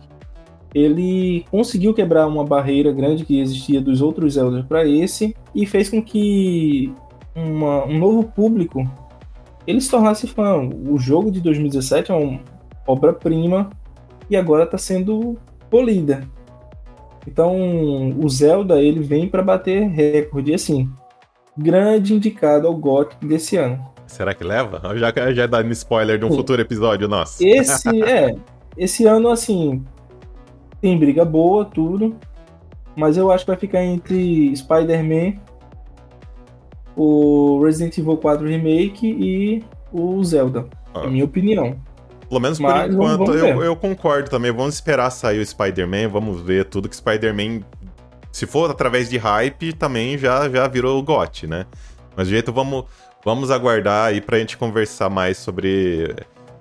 ele 0.75 1.45
conseguiu 1.49 1.93
quebrar 1.93 2.27
uma 2.27 2.43
barreira 2.43 2.91
grande 2.91 3.23
que 3.23 3.39
existia 3.39 3.79
dos 3.79 4.01
outros 4.01 4.33
Zeldas 4.33 4.65
para 4.65 4.85
esse 4.85 5.33
e 5.55 5.65
fez 5.65 5.89
com 5.89 6.03
que 6.03 6.93
uma, 7.33 7.85
um 7.85 7.97
novo 7.97 8.23
público 8.23 8.85
ele 9.65 9.79
se 9.79 9.89
tornasse 9.89 10.27
fã. 10.27 10.69
O 10.89 10.99
jogo 10.99 11.31
de 11.31 11.39
2017 11.39 12.11
é 12.11 12.15
uma 12.15 12.56
obra-prima 12.87 13.69
e 14.29 14.35
agora 14.35 14.63
está 14.63 14.77
sendo 14.77 15.37
polida. 15.69 16.23
Então, 17.27 17.53
o 18.17 18.29
Zelda 18.29 18.81
ele 18.81 19.01
vem 19.01 19.27
para 19.27 19.43
bater 19.43 19.85
recorde, 19.89 20.53
assim, 20.53 20.89
grande 21.57 22.13
indicado 22.13 22.67
ao 22.67 22.75
GOT 22.75 23.17
desse 23.21 23.57
ano. 23.57 23.85
Será 24.07 24.33
que 24.33 24.43
leva? 24.43 24.81
Já 24.95 25.11
já 25.33 25.43
é 25.43 25.47
dando 25.47 25.71
spoiler 25.73 26.17
de 26.17 26.23
um 26.23 26.29
Sim. 26.29 26.37
futuro 26.37 26.61
episódio 26.61 27.07
nosso. 27.09 27.45
Esse 27.45 27.89
é, 28.03 28.35
esse 28.77 29.05
ano 29.05 29.29
assim 29.29 29.83
tem 30.79 30.97
briga 30.97 31.25
boa, 31.25 31.65
tudo, 31.65 32.15
mas 32.95 33.17
eu 33.17 33.31
acho 33.31 33.43
que 33.43 33.51
vai 33.51 33.59
ficar 33.59 33.83
entre 33.83 34.55
Spider-Man, 34.55 35.33
o 36.95 37.61
Resident 37.63 37.97
Evil 37.97 38.17
4 38.17 38.47
Remake 38.47 39.07
e 39.07 39.63
o 39.91 40.23
Zelda, 40.23 40.65
ah. 40.93 41.07
minha 41.07 41.25
opinião. 41.25 41.75
Pelo 42.27 42.41
menos 42.41 42.57
por 42.57 42.69
Mas, 42.69 42.93
enquanto, 42.93 43.33
eu, 43.33 43.63
eu, 43.63 43.75
concordo 43.75 44.29
também. 44.29 44.51
Vamos 44.51 44.75
esperar 44.75 45.09
sair 45.09 45.39
o 45.39 45.45
Spider-Man, 45.45 46.09
vamos 46.09 46.41
ver 46.41 46.65
tudo 46.65 46.89
que 46.89 46.95
Spider-Man. 46.95 47.61
Se 48.31 48.45
for 48.45 48.69
através 48.69 49.09
de 49.09 49.17
hype, 49.17 49.73
também 49.73 50.17
já, 50.17 50.49
já 50.49 50.67
virou 50.67 50.99
o 50.99 51.03
GOT, 51.03 51.47
né? 51.47 51.65
Mas 52.15 52.27
de 52.27 52.33
jeito, 52.33 52.51
vamos, 52.51 52.85
vamos 53.23 53.49
aguardar 53.49 54.07
aí 54.07 54.19
pra 54.19 54.39
gente 54.39 54.57
conversar 54.57 55.09
mais 55.09 55.37
sobre 55.37 56.13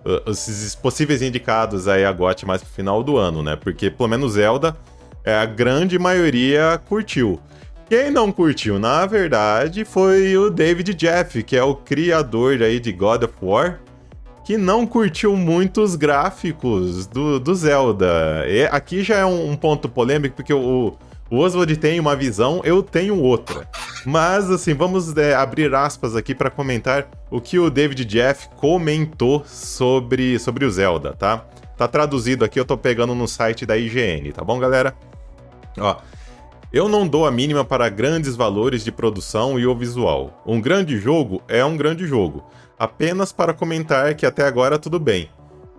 uh, 0.05 0.31
esses 0.31 0.75
possíveis 0.75 1.21
indicados 1.21 1.89
aí 1.89 2.05
a 2.05 2.13
GOT 2.13 2.47
mais 2.47 2.63
pro 2.63 2.73
final 2.73 3.03
do 3.03 3.17
ano, 3.17 3.43
né? 3.43 3.57
Porque 3.57 3.91
pelo 3.91 4.09
menos 4.09 4.35
Zelda, 4.35 4.77
é, 5.25 5.35
a 5.35 5.45
grande 5.45 5.99
maioria 5.99 6.81
curtiu. 6.89 7.41
Quem 7.89 8.11
não 8.11 8.33
curtiu, 8.33 8.79
na 8.79 9.07
verdade, 9.07 9.85
foi 9.85 10.37
o 10.37 10.51
David 10.51 10.95
Jeff, 10.95 11.43
que 11.43 11.57
é 11.57 11.63
o 11.63 11.75
criador 11.75 12.63
aí 12.63 12.81
de 12.81 12.93
God 12.93 13.25
of 13.25 13.35
War, 13.43 13.81
que 14.47 14.57
não 14.57 14.87
curtiu 14.87 15.37
muito 15.37 15.83
os 15.83 15.97
gráficos 15.97 17.05
do, 17.09 17.41
do 17.41 17.53
Zelda. 17.53 18.45
E 18.47 18.63
aqui 18.67 19.03
já 19.03 19.17
é 19.17 19.27
um, 19.27 19.51
um 19.51 19.57
ponto 19.57 19.89
polêmico, 19.89 20.37
porque 20.37 20.55
o, 20.55 20.97
o 21.29 21.39
Oswald 21.39 21.77
tem 21.79 21.99
uma 21.99 22.15
visão, 22.15 22.61
eu 22.63 22.81
tenho 22.81 23.21
outra. 23.21 23.69
Mas, 24.05 24.49
assim, 24.49 24.73
vamos 24.73 25.17
é, 25.17 25.35
abrir 25.35 25.75
aspas 25.75 26.15
aqui 26.15 26.33
para 26.33 26.49
comentar 26.49 27.09
o 27.29 27.41
que 27.41 27.59
o 27.59 27.69
David 27.69 28.05
Jeff 28.05 28.49
comentou 28.57 29.43
sobre, 29.45 30.39
sobre 30.39 30.65
o 30.65 30.71
Zelda, 30.71 31.13
tá? 31.13 31.45
Tá 31.77 31.89
traduzido 31.89 32.45
aqui, 32.45 32.61
eu 32.61 32.65
tô 32.65 32.79
pegando 32.79 33.17
no 33.17 33.27
site 33.27 33.67
da 33.67 33.77
IGN, 33.77 34.31
tá 34.31 34.45
bom, 34.45 34.61
galera? 34.61 34.95
Ó. 35.77 35.97
Eu 36.73 36.89
não 36.89 37.07
dou 37.07 37.25
a 37.27 37.31
mínima 37.31 37.65
para 37.65 37.89
grandes 37.89 38.35
valores 38.35 38.83
de 38.83 38.91
produção 38.91 39.59
e 39.59 39.65
o 39.67 39.75
visual. 39.75 40.43
Um 40.45 40.61
grande 40.61 40.99
jogo 40.99 41.41
é 41.47 41.65
um 41.65 41.77
grande 41.77 42.07
jogo, 42.07 42.45
apenas 42.77 43.31
para 43.31 43.55
comentar 43.55 44.15
que 44.17 44.27
até 44.27 44.45
agora 44.45 44.79
tudo 44.79 44.99
bem. 44.99 45.31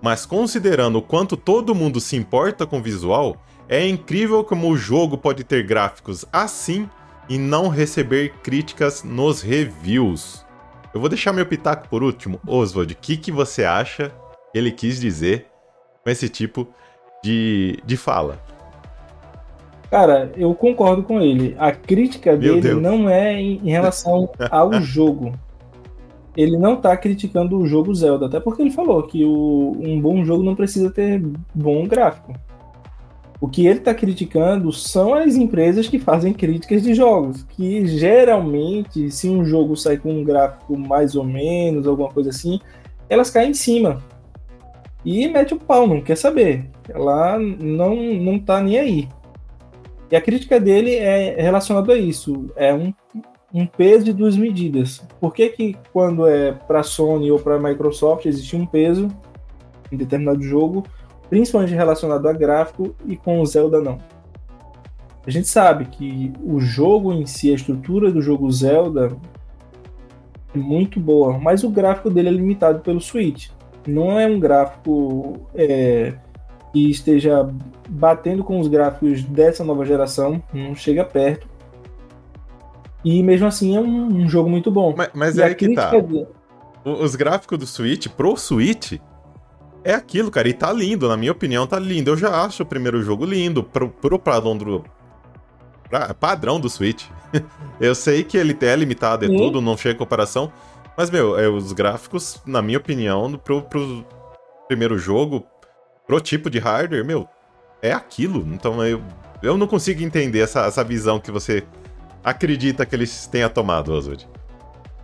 Mas 0.01 0.25
considerando 0.25 0.99
o 0.99 1.01
quanto 1.01 1.35
todo 1.35 1.75
mundo 1.75 1.99
se 1.99 2.15
importa 2.15 2.65
com 2.65 2.81
visual, 2.81 3.35
é 3.67 3.85
incrível 3.85 4.45
como 4.45 4.69
o 4.69 4.77
jogo 4.77 5.17
pode 5.17 5.43
ter 5.43 5.63
gráficos 5.63 6.25
assim 6.31 6.89
e 7.27 7.37
não 7.37 7.67
receber 7.67 8.35
críticas 8.41 9.03
nos 9.03 9.41
reviews. 9.41 10.45
Eu 10.93 11.01
vou 11.01 11.09
deixar 11.09 11.33
meu 11.33 11.45
pitaco 11.45 11.89
por 11.89 12.01
último. 12.01 12.39
Oswald, 12.47 12.93
o 12.93 12.97
que, 12.97 13.17
que 13.17 13.31
você 13.31 13.65
acha 13.65 14.13
que 14.53 14.57
ele 14.57 14.71
quis 14.71 15.01
dizer 15.01 15.47
com 16.01 16.09
esse 16.09 16.29
tipo 16.29 16.65
de, 17.21 17.77
de 17.85 17.97
fala? 17.97 18.41
Cara, 19.89 20.31
eu 20.35 20.53
concordo 20.53 21.03
com 21.03 21.21
ele. 21.21 21.55
A 21.57 21.71
crítica 21.71 22.31
Meu 22.31 22.39
dele 22.39 22.61
Deus. 22.61 22.81
não 22.81 23.09
é 23.09 23.41
em, 23.41 23.69
relação 23.69 24.29
ao 24.51 24.73
jogo. 24.81 25.33
Ele 26.35 26.57
não 26.57 26.75
tá 26.75 26.95
criticando 26.95 27.57
o 27.57 27.65
jogo 27.65 27.95
Zelda, 27.95 28.27
até 28.27 28.39
porque 28.39 28.61
ele 28.61 28.71
falou 28.71 29.03
que 29.03 29.23
o, 29.23 29.75
um 29.79 29.99
bom 29.99 30.23
jogo 30.23 30.43
não 30.43 30.55
precisa 30.55 30.91
ter 30.91 31.23
bom 31.53 31.87
gráfico. 31.87 32.33
O 33.39 33.47
que 33.47 33.65
ele 33.65 33.79
está 33.79 33.93
criticando 33.93 34.71
são 34.71 35.13
as 35.13 35.35
empresas 35.35 35.87
que 35.87 35.99
fazem 35.99 36.33
críticas 36.33 36.81
de 36.83 36.93
jogos, 36.93 37.43
que 37.43 37.85
geralmente, 37.85 39.11
se 39.11 39.29
um 39.29 39.45
jogo 39.45 39.75
sai 39.75 39.97
com 39.97 40.11
um 40.11 40.23
gráfico 40.23 40.77
mais 40.77 41.15
ou 41.15 41.23
menos, 41.23 41.87
alguma 41.87 42.09
coisa 42.09 42.31
assim, 42.31 42.59
elas 43.07 43.29
caem 43.29 43.51
em 43.51 43.53
cima. 43.53 44.03
E 45.05 45.27
mete 45.27 45.53
o 45.53 45.59
pau, 45.59 45.87
não 45.87 46.01
quer 46.01 46.17
saber. 46.17 46.69
Ela 46.89 47.37
não, 47.39 47.95
não 47.95 48.39
tá 48.39 48.59
nem 48.59 48.79
aí. 48.79 49.07
E 50.09 50.15
a 50.15 50.21
crítica 50.21 50.59
dele 50.59 50.95
é 50.95 51.41
relacionada 51.41 51.93
a 51.93 51.97
isso. 51.97 52.49
É 52.55 52.73
um, 52.73 52.93
um 53.53 53.65
peso 53.65 54.05
de 54.05 54.13
duas 54.13 54.37
medidas. 54.37 55.05
Por 55.19 55.33
que, 55.33 55.49
que 55.49 55.75
quando 55.91 56.27
é 56.27 56.51
para 56.51 56.83
Sony 56.83 57.31
ou 57.31 57.39
para 57.39 57.59
Microsoft 57.59 58.25
existe 58.25 58.55
um 58.55 58.65
peso 58.65 59.09
em 59.91 59.97
determinado 59.97 60.41
jogo, 60.41 60.83
principalmente 61.29 61.73
relacionado 61.73 62.27
a 62.27 62.33
gráfico, 62.33 62.95
e 63.05 63.17
com 63.17 63.41
o 63.41 63.45
Zelda 63.45 63.81
não? 63.81 63.99
A 65.25 65.29
gente 65.29 65.49
sabe 65.49 65.85
que 65.85 66.31
o 66.41 66.57
jogo 66.61 67.11
em 67.11 67.25
si, 67.25 67.51
a 67.51 67.55
estrutura 67.55 68.09
do 68.09 68.21
jogo 68.21 68.49
Zelda 68.49 69.17
é 70.55 70.57
muito 70.57 71.01
boa, 71.01 71.37
mas 71.37 71.65
o 71.65 71.69
gráfico 71.69 72.09
dele 72.09 72.29
é 72.29 72.31
limitado 72.31 72.79
pelo 72.79 73.01
Switch. 73.01 73.49
Não 73.85 74.17
é 74.17 74.25
um 74.25 74.39
gráfico 74.39 75.47
é, 75.53 76.13
que 76.77 76.91
esteja 76.91 77.49
batendo 77.89 78.43
com 78.43 78.59
os 78.59 78.67
gráficos 78.67 79.23
dessa 79.23 79.63
nova 79.63 79.83
geração, 79.83 80.41
não 80.53 80.75
chega 80.75 81.03
perto. 81.03 81.47
E 83.03 83.23
mesmo 83.23 83.47
assim 83.47 83.75
é 83.75 83.79
um, 83.79 84.23
um 84.23 84.29
jogo 84.29 84.49
muito 84.49 84.69
bom. 84.69 84.93
Mas, 84.95 85.09
mas 85.13 85.37
é 85.37 85.45
aí 85.45 85.55
que 85.55 85.73
tá. 85.73 85.89
De... 85.89 86.27
Os 86.85 87.15
gráficos 87.15 87.57
do 87.57 87.65
Switch, 87.65 88.07
pro 88.07 88.37
Switch, 88.37 88.93
é 89.83 89.93
aquilo, 89.93 90.29
cara. 90.29 90.47
E 90.47 90.53
tá 90.53 90.71
lindo, 90.71 91.07
na 91.07 91.17
minha 91.17 91.31
opinião, 91.31 91.65
tá 91.65 91.79
lindo. 91.79 92.11
Eu 92.11 92.17
já 92.17 92.43
acho 92.43 92.63
o 92.63 92.65
primeiro 92.65 93.01
jogo 93.01 93.25
lindo. 93.25 93.63
Pro, 93.63 93.89
pro 93.89 94.19
padrão 94.19 94.55
do. 94.57 94.83
Pra, 95.89 96.13
padrão 96.13 96.59
do 96.59 96.69
Switch. 96.69 97.05
Eu 97.79 97.95
sei 97.95 98.23
que 98.23 98.37
ele 98.37 98.57
é 98.61 98.75
limitado 98.75 99.25
e 99.25 99.35
tudo, 99.35 99.61
não 99.61 99.77
chega 99.77 99.95
em 99.95 99.97
comparação. 99.97 100.51
Mas, 100.97 101.09
meu, 101.09 101.37
é, 101.37 101.47
os 101.47 101.73
gráficos, 101.73 102.41
na 102.45 102.61
minha 102.61 102.77
opinião, 102.77 103.31
pro, 103.33 103.61
pro 103.61 104.03
primeiro 104.67 104.97
jogo, 104.97 105.45
pro 106.07 106.21
tipo 106.21 106.49
de 106.49 106.57
hardware, 106.57 107.05
meu, 107.05 107.27
é 107.81 107.91
aquilo. 107.91 108.47
Então 108.53 108.83
eu, 108.83 109.01
eu 109.43 109.57
não 109.57 109.67
consigo 109.67 110.01
entender 110.01 110.39
essa, 110.39 110.65
essa 110.65 110.83
visão 110.83 111.19
que 111.19 111.29
você 111.29 111.63
acredita 112.23 112.85
que 112.85 112.95
eles 112.95 113.27
tenha 113.27 113.49
tomado, 113.49 113.93
Oswald. 113.93 114.27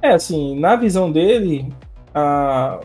É, 0.01 0.13
assim, 0.13 0.59
na 0.59 0.75
visão 0.75 1.11
dele, 1.11 1.71
a, 2.13 2.79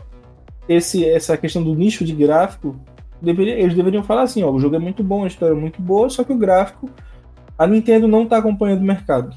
esse, 0.67 1.03
essa 1.05 1.35
questão 1.35 1.63
do 1.63 1.73
nicho 1.73 2.05
de 2.05 2.13
gráfico, 2.13 2.79
deveria, 3.21 3.59
eles 3.59 3.75
deveriam 3.75 4.03
falar 4.03 4.23
assim, 4.23 4.43
ó, 4.43 4.51
o 4.51 4.59
jogo 4.59 4.75
é 4.75 4.79
muito 4.79 5.03
bom, 5.03 5.23
a 5.23 5.27
história 5.27 5.53
é 5.53 5.57
muito 5.59 5.81
boa, 5.81 6.09
só 6.09 6.23
que 6.23 6.31
o 6.31 6.37
gráfico, 6.37 6.89
a 7.57 7.67
Nintendo 7.67 8.07
não 8.07 8.23
está 8.23 8.37
acompanhando 8.37 8.81
o 8.81 8.85
mercado. 8.85 9.35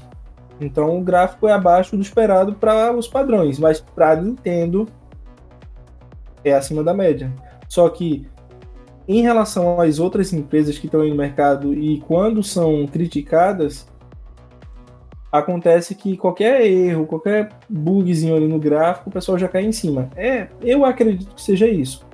Então 0.61 0.97
o 0.97 1.01
gráfico 1.01 1.47
é 1.47 1.51
abaixo 1.51 1.95
do 1.97 2.01
esperado 2.01 2.53
para 2.53 2.95
os 2.95 3.07
padrões, 3.07 3.59
mas 3.59 3.81
para 3.81 4.11
a 4.11 4.15
Nintendo 4.15 4.87
é 6.43 6.53
acima 6.53 6.83
da 6.83 6.93
média. 6.93 7.33
Só 7.67 7.89
que 7.89 8.25
em 9.07 9.21
relação 9.21 9.79
às 9.79 9.99
outras 9.99 10.31
empresas 10.31 10.77
que 10.77 10.85
estão 10.85 11.01
aí 11.01 11.09
no 11.09 11.15
mercado 11.15 11.73
e 11.73 11.99
quando 12.01 12.41
são 12.41 12.87
criticadas, 12.87 13.87
acontece 15.31 15.95
que 15.95 16.15
qualquer 16.15 16.65
erro, 16.65 17.07
qualquer 17.07 17.49
bugzinho 17.67 18.35
ali 18.35 18.47
no 18.47 18.59
gráfico, 18.59 19.09
o 19.09 19.11
pessoal 19.11 19.37
já 19.37 19.47
cai 19.47 19.65
em 19.65 19.71
cima. 19.71 20.09
É, 20.15 20.47
eu 20.61 20.85
acredito 20.85 21.33
que 21.33 21.41
seja 21.41 21.67
isso. 21.67 22.05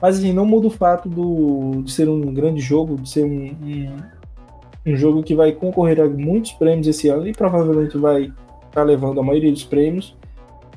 Mas 0.00 0.18
assim, 0.18 0.32
não 0.32 0.44
muda 0.44 0.66
o 0.66 0.70
fato 0.70 1.08
do, 1.08 1.82
de 1.82 1.90
ser 1.90 2.08
um 2.08 2.20
grande 2.34 2.60
jogo, 2.60 2.96
de 2.96 3.08
ser 3.08 3.24
um, 3.24 3.56
um, 3.64 4.92
um 4.92 4.96
jogo 4.96 5.22
que 5.22 5.34
vai 5.34 5.52
concorrer 5.52 5.98
a 6.00 6.06
muitos 6.06 6.52
prêmios 6.52 6.86
esse 6.86 7.08
ano 7.08 7.26
e 7.26 7.32
provavelmente 7.32 7.96
vai 7.96 8.24
estar 8.24 8.34
tá 8.72 8.82
levando 8.82 9.20
a 9.20 9.22
maioria 9.22 9.50
dos 9.50 9.64
prêmios. 9.64 10.14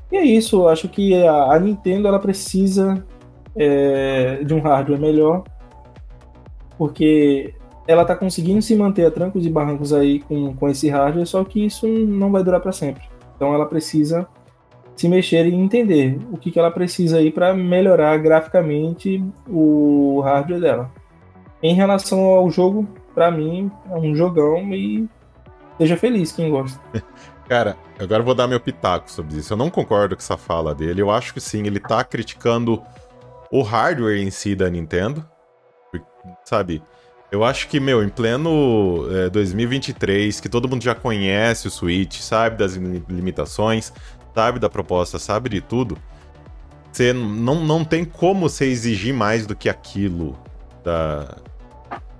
E 0.09 0.15
é 0.15 0.23
isso, 0.23 0.61
eu 0.61 0.69
acho 0.69 0.87
que 0.87 1.21
a, 1.27 1.51
a 1.51 1.59
Nintendo 1.59 2.07
ela 2.07 2.19
precisa 2.19 3.03
é, 3.57 4.43
de 4.43 4.53
um 4.53 4.59
hardware 4.59 4.99
melhor, 4.99 5.43
porque 6.77 7.53
ela 7.87 8.01
está 8.01 8.15
conseguindo 8.15 8.61
se 8.61 8.75
manter 8.75 9.05
a 9.05 9.11
trancos 9.11 9.45
e 9.45 9.49
barrancos 9.49 9.93
aí 9.93 10.19
com, 10.19 10.53
com 10.53 10.69
esse 10.69 10.89
hardware, 10.89 11.25
só 11.25 11.43
que 11.43 11.65
isso 11.65 11.87
não 11.87 12.31
vai 12.31 12.43
durar 12.43 12.59
para 12.59 12.71
sempre. 12.71 13.03
Então 13.35 13.53
ela 13.53 13.65
precisa 13.65 14.27
se 14.95 15.07
mexer 15.07 15.45
e 15.45 15.53
entender 15.53 16.19
o 16.31 16.37
que, 16.37 16.51
que 16.51 16.59
ela 16.59 16.71
precisa 16.71 17.17
aí 17.17 17.31
para 17.31 17.53
melhorar 17.53 18.17
graficamente 18.17 19.23
o 19.47 20.19
hardware 20.21 20.59
dela. 20.59 20.91
Em 21.61 21.73
relação 21.73 22.19
ao 22.19 22.49
jogo, 22.49 22.87
para 23.13 23.31
mim 23.31 23.71
é 23.89 23.95
um 23.95 24.15
jogão 24.15 24.73
e 24.73 25.07
seja 25.77 25.95
feliz 25.95 26.31
quem 26.31 26.49
gosta. 26.49 26.79
Cara, 27.47 27.77
agora 27.97 28.21
eu 28.21 28.25
vou 28.25 28.35
dar 28.35 28.47
meu 28.47 28.59
pitaco 28.59 29.09
sobre 29.09 29.37
isso. 29.37 29.53
Eu 29.53 29.57
não 29.57 29.69
concordo 29.69 30.15
com 30.15 30.19
essa 30.19 30.35
fala 30.35 30.75
dele. 30.75 31.01
Eu 31.01 31.09
acho 31.09 31.33
que 31.33 31.39
sim, 31.39 31.65
ele 31.65 31.79
tá 31.79 32.03
criticando 32.03 32.81
o 33.51 33.61
hardware 33.61 34.17
em 34.17 34.31
si 34.31 34.55
da 34.55 34.69
Nintendo. 34.69 35.25
Sabe? 36.43 36.81
Eu 37.31 37.43
acho 37.43 37.67
que, 37.67 37.79
meu, 37.79 38.03
em 38.03 38.09
pleno 38.09 39.05
é, 39.11 39.29
2023, 39.29 40.39
que 40.39 40.47
todo 40.47 40.67
mundo 40.67 40.83
já 40.83 40.95
conhece 40.95 41.67
o 41.67 41.71
Switch, 41.71 42.19
sabe 42.19 42.57
das 42.57 42.75
limitações, 42.75 43.91
sabe 44.33 44.59
da 44.59 44.69
proposta, 44.69 45.19
sabe 45.19 45.49
de 45.49 45.59
tudo, 45.59 45.97
você 46.91 47.11
não, 47.11 47.63
não 47.63 47.83
tem 47.83 48.05
como 48.05 48.49
você 48.49 48.65
exigir 48.65 49.13
mais 49.13 49.45
do 49.45 49.55
que 49.55 49.67
aquilo 49.67 50.37
da, 50.83 51.35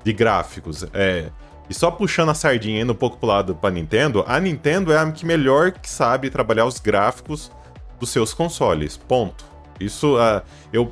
de 0.03 0.13
gráficos. 0.13 0.85
É, 0.93 1.29
e 1.69 1.73
só 1.73 1.89
puxando 1.89 2.29
a 2.29 2.33
sardinha 2.33 2.81
indo 2.81 2.93
um 2.93 2.95
pouco 2.95 3.17
pro 3.17 3.27
lado 3.27 3.55
pra 3.55 3.69
Nintendo, 3.69 4.23
a 4.27 4.39
Nintendo 4.39 4.91
é 4.91 4.97
a 4.97 5.11
que 5.11 5.25
melhor 5.25 5.71
que 5.71 5.89
sabe 5.89 6.29
trabalhar 6.29 6.65
os 6.65 6.79
gráficos 6.79 7.51
dos 7.99 8.09
seus 8.09 8.33
consoles. 8.33 8.97
Ponto. 8.97 9.45
Isso, 9.79 10.17
uh, 10.17 10.41
eu 10.71 10.91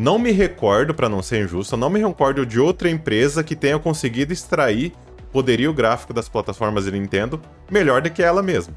não 0.00 0.18
me 0.18 0.32
recordo, 0.32 0.94
para 0.94 1.10
não 1.10 1.22
ser 1.22 1.44
injusto, 1.44 1.76
não 1.76 1.90
me 1.90 2.00
recordo 2.00 2.46
de 2.46 2.58
outra 2.58 2.88
empresa 2.88 3.44
que 3.44 3.54
tenha 3.54 3.78
conseguido 3.78 4.32
extrair 4.32 4.94
o 5.24 5.26
poderio 5.30 5.74
gráfico 5.74 6.14
das 6.14 6.26
plataformas 6.26 6.86
de 6.86 6.90
Nintendo 6.90 7.38
melhor 7.70 8.00
do 8.00 8.08
que 8.10 8.22
ela 8.22 8.42
mesma. 8.42 8.74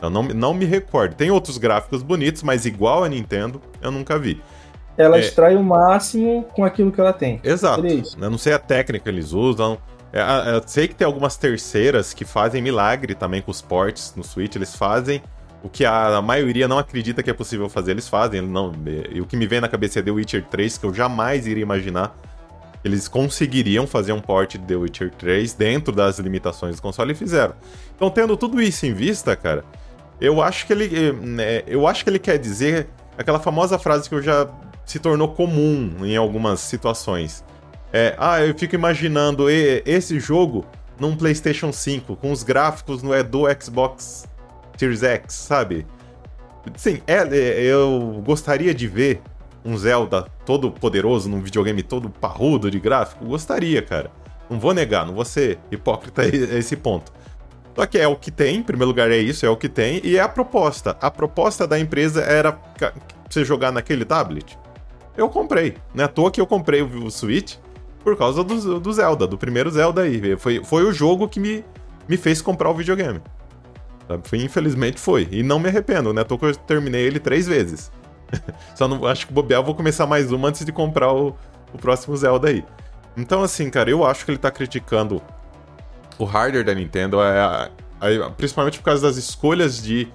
Eu 0.00 0.08
não, 0.08 0.22
não 0.22 0.54
me 0.54 0.64
recordo. 0.64 1.14
Tem 1.14 1.30
outros 1.30 1.58
gráficos 1.58 2.02
bonitos, 2.02 2.42
mas 2.42 2.64
igual 2.64 3.04
a 3.04 3.08
Nintendo, 3.08 3.60
eu 3.82 3.90
nunca 3.90 4.18
vi. 4.18 4.42
Ela 4.96 5.18
é... 5.18 5.20
extrai 5.20 5.56
o 5.56 5.62
máximo 5.62 6.44
com 6.54 6.64
aquilo 6.64 6.90
que 6.90 7.02
ela 7.02 7.12
tem. 7.12 7.38
Exato. 7.44 7.86
Eu 7.86 8.30
não 8.30 8.38
sei 8.38 8.54
a 8.54 8.58
técnica 8.58 9.04
que 9.04 9.10
eles 9.10 9.32
usam. 9.32 9.76
É, 10.10 10.20
eu 10.56 10.62
sei 10.66 10.88
que 10.88 10.94
tem 10.94 11.04
algumas 11.04 11.36
terceiras 11.36 12.14
que 12.14 12.24
fazem 12.24 12.62
milagre 12.62 13.14
também 13.14 13.42
com 13.42 13.50
os 13.50 13.60
ports 13.60 14.14
no 14.16 14.24
Switch. 14.24 14.56
Eles 14.56 14.74
fazem 14.74 15.22
o 15.66 15.68
que 15.68 15.84
a 15.84 16.22
maioria 16.22 16.68
não 16.68 16.78
acredita 16.78 17.22
que 17.22 17.30
é 17.30 17.34
possível 17.34 17.68
fazer, 17.68 17.90
eles 17.90 18.08
fazem. 18.08 18.40
Não, 18.40 18.72
e 19.10 19.20
o 19.20 19.26
que 19.26 19.36
me 19.36 19.46
vem 19.46 19.60
na 19.60 19.68
cabeça 19.68 19.98
é 19.98 20.02
The 20.02 20.10
Witcher 20.10 20.44
3, 20.44 20.78
que 20.78 20.86
eu 20.86 20.94
jamais 20.94 21.46
iria 21.46 21.62
imaginar 21.62 22.16
eles 22.84 23.08
conseguiriam 23.08 23.84
fazer 23.84 24.12
um 24.12 24.20
port 24.20 24.52
de 24.52 24.64
The 24.64 24.76
Witcher 24.76 25.10
3 25.10 25.54
dentro 25.54 25.92
das 25.92 26.20
limitações 26.20 26.76
do 26.76 26.82
console 26.82 27.12
e 27.12 27.14
fizeram. 27.16 27.54
Então, 27.96 28.08
tendo 28.08 28.36
tudo 28.36 28.62
isso 28.62 28.86
em 28.86 28.94
vista, 28.94 29.34
cara, 29.34 29.64
eu 30.20 30.40
acho 30.40 30.66
que 30.66 30.72
ele, 30.72 30.88
é, 31.40 31.64
eu 31.66 31.84
acho 31.84 32.04
que 32.04 32.10
ele 32.10 32.20
quer 32.20 32.38
dizer 32.38 32.86
aquela 33.18 33.40
famosa 33.40 33.76
frase 33.76 34.08
que 34.08 34.14
eu 34.14 34.22
já 34.22 34.48
se 34.84 35.00
tornou 35.00 35.34
comum 35.34 35.96
em 36.04 36.16
algumas 36.16 36.60
situações. 36.60 37.44
É, 37.92 38.14
ah, 38.18 38.40
eu 38.40 38.54
fico 38.56 38.76
imaginando 38.76 39.50
esse 39.50 40.20
jogo 40.20 40.64
num 41.00 41.16
PlayStation 41.16 41.72
5 41.72 42.14
com 42.14 42.30
os 42.30 42.44
gráficos 42.44 43.02
no 43.02 43.12
é 43.12 43.24
do 43.24 43.46
Xbox 43.60 44.28
Series 44.76 45.02
X, 45.02 45.34
sabe? 45.34 45.86
Sim, 46.76 47.00
é, 47.06 47.16
é, 47.16 47.62
eu 47.62 48.22
gostaria 48.24 48.74
de 48.74 48.86
ver 48.88 49.22
um 49.64 49.76
Zelda 49.76 50.26
todo 50.44 50.70
poderoso 50.70 51.28
num 51.28 51.40
videogame 51.40 51.82
todo 51.82 52.08
parrudo 52.08 52.70
de 52.70 52.78
gráfico. 52.78 53.24
Gostaria, 53.24 53.82
cara. 53.82 54.10
Não 54.48 54.60
vou 54.60 54.72
negar, 54.72 55.04
não 55.06 55.14
vou 55.14 55.24
ser 55.24 55.58
hipócrita 55.70 56.22
a 56.22 56.26
esse 56.28 56.76
ponto. 56.76 57.12
Só 57.74 57.84
que 57.84 57.98
é 57.98 58.08
o 58.08 58.16
que 58.16 58.30
tem, 58.30 58.56
em 58.56 58.62
primeiro 58.62 58.88
lugar 58.88 59.10
é 59.10 59.18
isso, 59.18 59.44
é 59.44 59.50
o 59.50 59.56
que 59.56 59.68
tem, 59.68 60.00
e 60.02 60.16
é 60.16 60.20
a 60.20 60.28
proposta. 60.28 60.96
A 61.00 61.10
proposta 61.10 61.66
da 61.66 61.78
empresa 61.78 62.22
era 62.22 62.58
você 63.28 63.44
jogar 63.44 63.70
naquele 63.70 64.04
tablet. 64.04 64.58
Eu 65.16 65.28
comprei. 65.28 65.76
Não 65.94 66.02
é 66.02 66.06
à 66.06 66.08
toa 66.08 66.30
que 66.30 66.40
eu 66.40 66.46
comprei 66.46 66.80
o 66.82 67.10
Switch 67.10 67.56
por 68.02 68.16
causa 68.16 68.42
do, 68.42 68.80
do 68.80 68.92
Zelda, 68.92 69.26
do 69.26 69.36
primeiro 69.36 69.70
Zelda 69.70 70.02
aí. 70.02 70.36
Foi, 70.36 70.62
foi 70.64 70.84
o 70.84 70.92
jogo 70.92 71.28
que 71.28 71.40
me, 71.40 71.64
me 72.08 72.16
fez 72.16 72.40
comprar 72.40 72.70
o 72.70 72.74
videogame. 72.74 73.20
Foi, 74.24 74.38
infelizmente 74.40 75.00
foi. 75.00 75.28
E 75.30 75.42
não 75.42 75.58
me 75.58 75.68
arrependo, 75.68 76.12
né? 76.12 76.24
Tô 76.24 76.38
que 76.38 76.44
eu 76.44 76.54
terminei 76.54 77.02
ele 77.02 77.18
três 77.18 77.46
vezes. 77.46 77.90
Só 78.74 78.86
não 78.86 79.06
acho 79.06 79.26
que 79.26 79.32
bobear, 79.32 79.60
eu 79.60 79.64
vou 79.64 79.74
começar 79.74 80.06
mais 80.06 80.32
uma 80.32 80.48
antes 80.48 80.64
de 80.64 80.72
comprar 80.72 81.12
o, 81.12 81.36
o 81.72 81.78
próximo 81.78 82.16
Zelda 82.16 82.48
aí. 82.48 82.64
Então, 83.16 83.42
assim, 83.42 83.70
cara, 83.70 83.90
eu 83.90 84.04
acho 84.04 84.24
que 84.24 84.30
ele 84.30 84.38
tá 84.38 84.50
criticando 84.50 85.22
o 86.18 86.24
hardware 86.24 86.64
da 86.64 86.74
Nintendo, 86.74 87.18
é, 87.20 87.70
principalmente 88.36 88.78
por 88.78 88.84
causa 88.84 89.06
das 89.06 89.16
escolhas 89.16 89.82
de, 89.82 90.08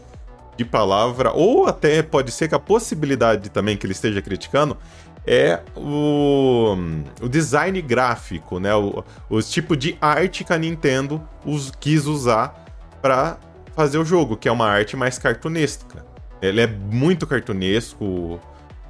de 0.55 0.63
palavra, 0.65 1.31
ou 1.31 1.67
até 1.67 2.01
pode 2.01 2.31
ser 2.31 2.47
que 2.47 2.55
a 2.55 2.59
possibilidade 2.59 3.49
também 3.49 3.75
que 3.75 3.85
ele 3.85 3.93
esteja 3.93 4.21
criticando 4.21 4.77
é 5.25 5.59
o, 5.75 6.75
o 7.21 7.29
design 7.29 7.79
gráfico, 7.81 8.59
né? 8.59 8.73
O, 8.75 9.03
o 9.29 9.41
tipo 9.41 9.75
de 9.75 9.97
arte 10.01 10.43
que 10.43 10.53
a 10.53 10.57
Nintendo 10.57 11.21
us, 11.45 11.71
quis 11.79 12.05
usar 12.05 12.65
para 13.01 13.37
fazer 13.75 13.97
o 13.97 14.05
jogo, 14.05 14.37
que 14.37 14.47
é 14.47 14.51
uma 14.51 14.67
arte 14.67 14.95
mais 14.95 15.17
cartunesca. 15.17 16.05
Ele 16.41 16.61
é 16.61 16.67
muito 16.67 17.27
cartunesco, 17.27 18.39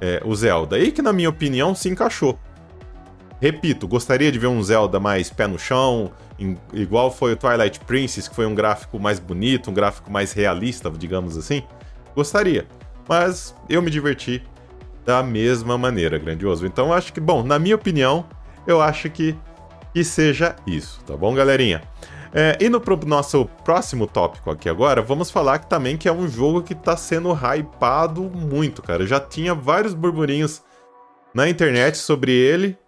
é, 0.00 0.20
o 0.24 0.34
Zelda. 0.34 0.78
E 0.78 0.90
que, 0.90 1.02
na 1.02 1.12
minha 1.12 1.28
opinião, 1.28 1.74
se 1.74 1.88
encaixou. 1.88 2.38
Repito, 3.40 3.88
gostaria 3.88 4.30
de 4.30 4.38
ver 4.38 4.46
um 4.46 4.62
Zelda 4.62 5.00
mais 5.00 5.28
pé 5.28 5.46
no 5.46 5.58
chão, 5.58 6.12
em, 6.38 6.56
igual 6.72 7.10
foi 7.10 7.32
o 7.32 7.36
Twilight 7.36 7.80
Princess, 7.80 8.28
que 8.28 8.34
foi 8.34 8.46
um 8.46 8.54
gráfico 8.54 8.98
mais 8.98 9.18
bonito, 9.18 9.70
um 9.70 9.74
gráfico 9.74 10.10
mais 10.10 10.32
realista, 10.32 10.90
digamos 10.90 11.36
assim. 11.36 11.62
Gostaria. 12.14 12.66
Mas 13.08 13.54
eu 13.68 13.82
me 13.82 13.90
diverti 13.90 14.42
da 15.04 15.22
mesma 15.22 15.76
maneira, 15.76 16.18
grandioso. 16.18 16.66
Então 16.66 16.92
acho 16.92 17.12
que, 17.12 17.20
bom, 17.20 17.42
na 17.42 17.58
minha 17.58 17.74
opinião, 17.74 18.24
eu 18.66 18.80
acho 18.80 19.10
que, 19.10 19.36
que 19.92 20.04
seja 20.04 20.54
isso, 20.66 21.02
tá 21.04 21.16
bom, 21.16 21.34
galerinha? 21.34 21.82
É, 22.34 22.56
indo 22.62 22.80
pro 22.80 22.98
nosso 23.06 23.44
próximo 23.62 24.06
tópico 24.06 24.50
aqui 24.50 24.66
agora, 24.66 25.02
vamos 25.02 25.30
falar 25.30 25.58
que 25.58 25.68
também 25.68 25.98
que 25.98 26.08
é 26.08 26.12
um 26.12 26.26
jogo 26.26 26.62
que 26.62 26.74
tá 26.74 26.96
sendo 26.96 27.30
hypado 27.32 28.22
muito, 28.22 28.80
cara. 28.80 29.06
Já 29.06 29.20
tinha 29.20 29.54
vários 29.54 29.92
burburinhos 29.92 30.62
na 31.34 31.48
internet 31.48 31.98
sobre 31.98 32.32
ele. 32.32 32.78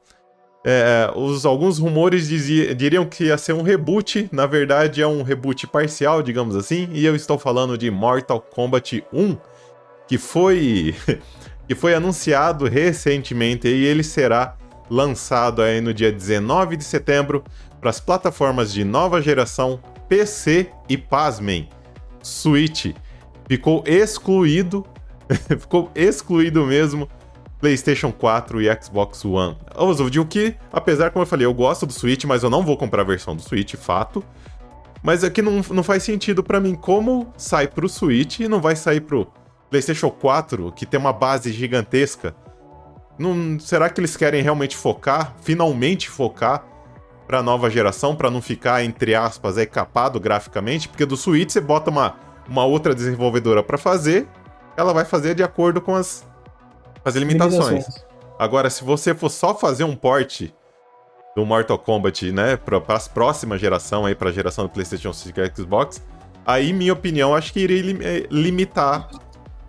É, 0.66 1.12
os, 1.14 1.44
alguns 1.44 1.78
rumores 1.78 2.26
dizia, 2.26 2.74
diriam 2.74 3.04
que 3.04 3.24
ia 3.24 3.36
ser 3.36 3.52
um 3.52 3.60
reboot, 3.60 4.30
na 4.32 4.46
verdade 4.46 5.02
é 5.02 5.06
um 5.06 5.22
reboot 5.22 5.66
parcial, 5.66 6.22
digamos 6.22 6.56
assim, 6.56 6.88
e 6.90 7.04
eu 7.04 7.14
estou 7.14 7.38
falando 7.38 7.76
de 7.76 7.90
Mortal 7.90 8.40
Kombat 8.40 9.04
1, 9.12 9.36
que 10.08 10.16
foi 10.16 10.94
que 11.69 11.75
foi 11.75 11.95
anunciado 11.95 12.66
recentemente 12.66 13.69
e 13.69 13.84
ele 13.84 14.02
será 14.02 14.56
lançado 14.90 15.60
aí 15.60 15.82
no 15.82 15.92
dia 15.92 16.10
19 16.10 16.76
de 16.78 16.84
setembro 16.84 17.45
para 17.84 17.90
as 17.90 18.00
plataformas 18.00 18.73
de 18.73 18.82
nova 18.82 19.20
geração 19.20 19.78
PC 20.08 20.70
e 20.88 20.97
pasmem, 20.97 21.68
Switch. 22.23 22.94
Ficou 23.47 23.84
excluído, 23.86 24.86
ficou 25.60 25.90
excluído 25.94 26.64
mesmo 26.64 27.06
PlayStation 27.60 28.10
4 28.10 28.62
e 28.62 28.82
Xbox 28.82 29.23
One. 29.26 29.58
Eu 29.76 30.08
digo 30.08 30.25
que, 30.25 30.56
apesar, 30.73 31.10
como 31.10 31.25
eu 31.25 31.26
falei, 31.26 31.44
eu 31.44 31.52
gosto 31.52 31.84
do 31.84 31.92
Switch, 31.92 32.25
mas 32.25 32.42
eu 32.42 32.49
não 32.49 32.62
vou 32.62 32.75
comprar 32.75 33.02
a 33.02 33.04
versão 33.04 33.36
do 33.36 33.42
Switch, 33.42 33.75
fato. 33.75 34.25
Mas 35.02 35.23
aqui 35.23 35.42
não, 35.42 35.60
não 35.68 35.82
faz 35.82 36.04
sentido 36.04 36.42
para 36.42 36.58
mim 36.58 36.75
como 36.75 37.34
sai 37.36 37.68
pro 37.68 37.86
Switch 37.86 38.40
e 38.40 38.49
não 38.49 38.62
vai 38.62 38.76
sair 38.76 39.02
pro 39.02 39.30
PlayStation 39.68 40.08
4, 40.08 40.73
que 40.73 40.86
tem 40.86 40.99
uma 40.99 41.12
base 41.12 41.52
gigantesca. 41.52 42.34
Não, 43.18 43.60
será 43.60 43.90
que 43.90 44.00
eles 44.00 44.16
querem 44.16 44.42
realmente 44.42 44.75
focar, 44.75 45.36
finalmente 45.42 46.08
focar 46.08 46.73
para 47.26 47.43
nova 47.43 47.71
geração, 47.71 48.15
para 48.15 48.30
não 48.30 48.43
ficar, 48.43 48.84
entre 48.84 49.15
aspas, 49.15 49.56
aí, 49.58 49.67
capado 49.67 50.21
graficamente, 50.21 50.89
porque 50.89 51.06
do 51.06 51.17
Switch 51.17 51.50
você 51.50 51.60
bota 51.60 51.91
uma, 51.91 52.17
uma 52.49 52.65
outra 52.65 52.95
desenvolvedora 52.95 53.63
para 53.63 53.78
fazer, 53.78 54.28
ela 54.76 54.93
vai 54.93 55.04
fazer 55.04 55.34
de 55.34 55.43
acordo 55.43 55.80
com 55.80 55.95
as, 55.95 56.26
as 57.04 57.15
limitações. 57.15 57.69
limitações. 57.69 58.04
Agora, 58.39 58.69
se 58.69 58.84
você 58.84 59.15
for 59.15 59.30
só 59.30 59.54
fazer 59.54 59.84
um 59.84 59.95
port 59.95 60.43
do 61.37 61.45
Mortal 61.45 61.78
Kombat, 61.78 62.30
né, 62.32 62.56
para 62.56 62.80
as 62.89 63.08
próximas 63.08 63.60
geração 63.60 64.06
aí, 64.06 64.15
para 64.15 64.28
a 64.28 64.32
geração 64.32 64.65
do 64.65 64.71
PlayStation 64.71 65.13
5 65.13 65.41
e 65.41 65.52
Xbox, 65.56 66.02
aí, 66.45 66.73
minha 66.73 66.93
opinião, 66.93 67.34
acho 67.34 67.52
que 67.52 67.60
iria 67.60 67.97
eh, 68.02 68.26
limitar 68.30 69.08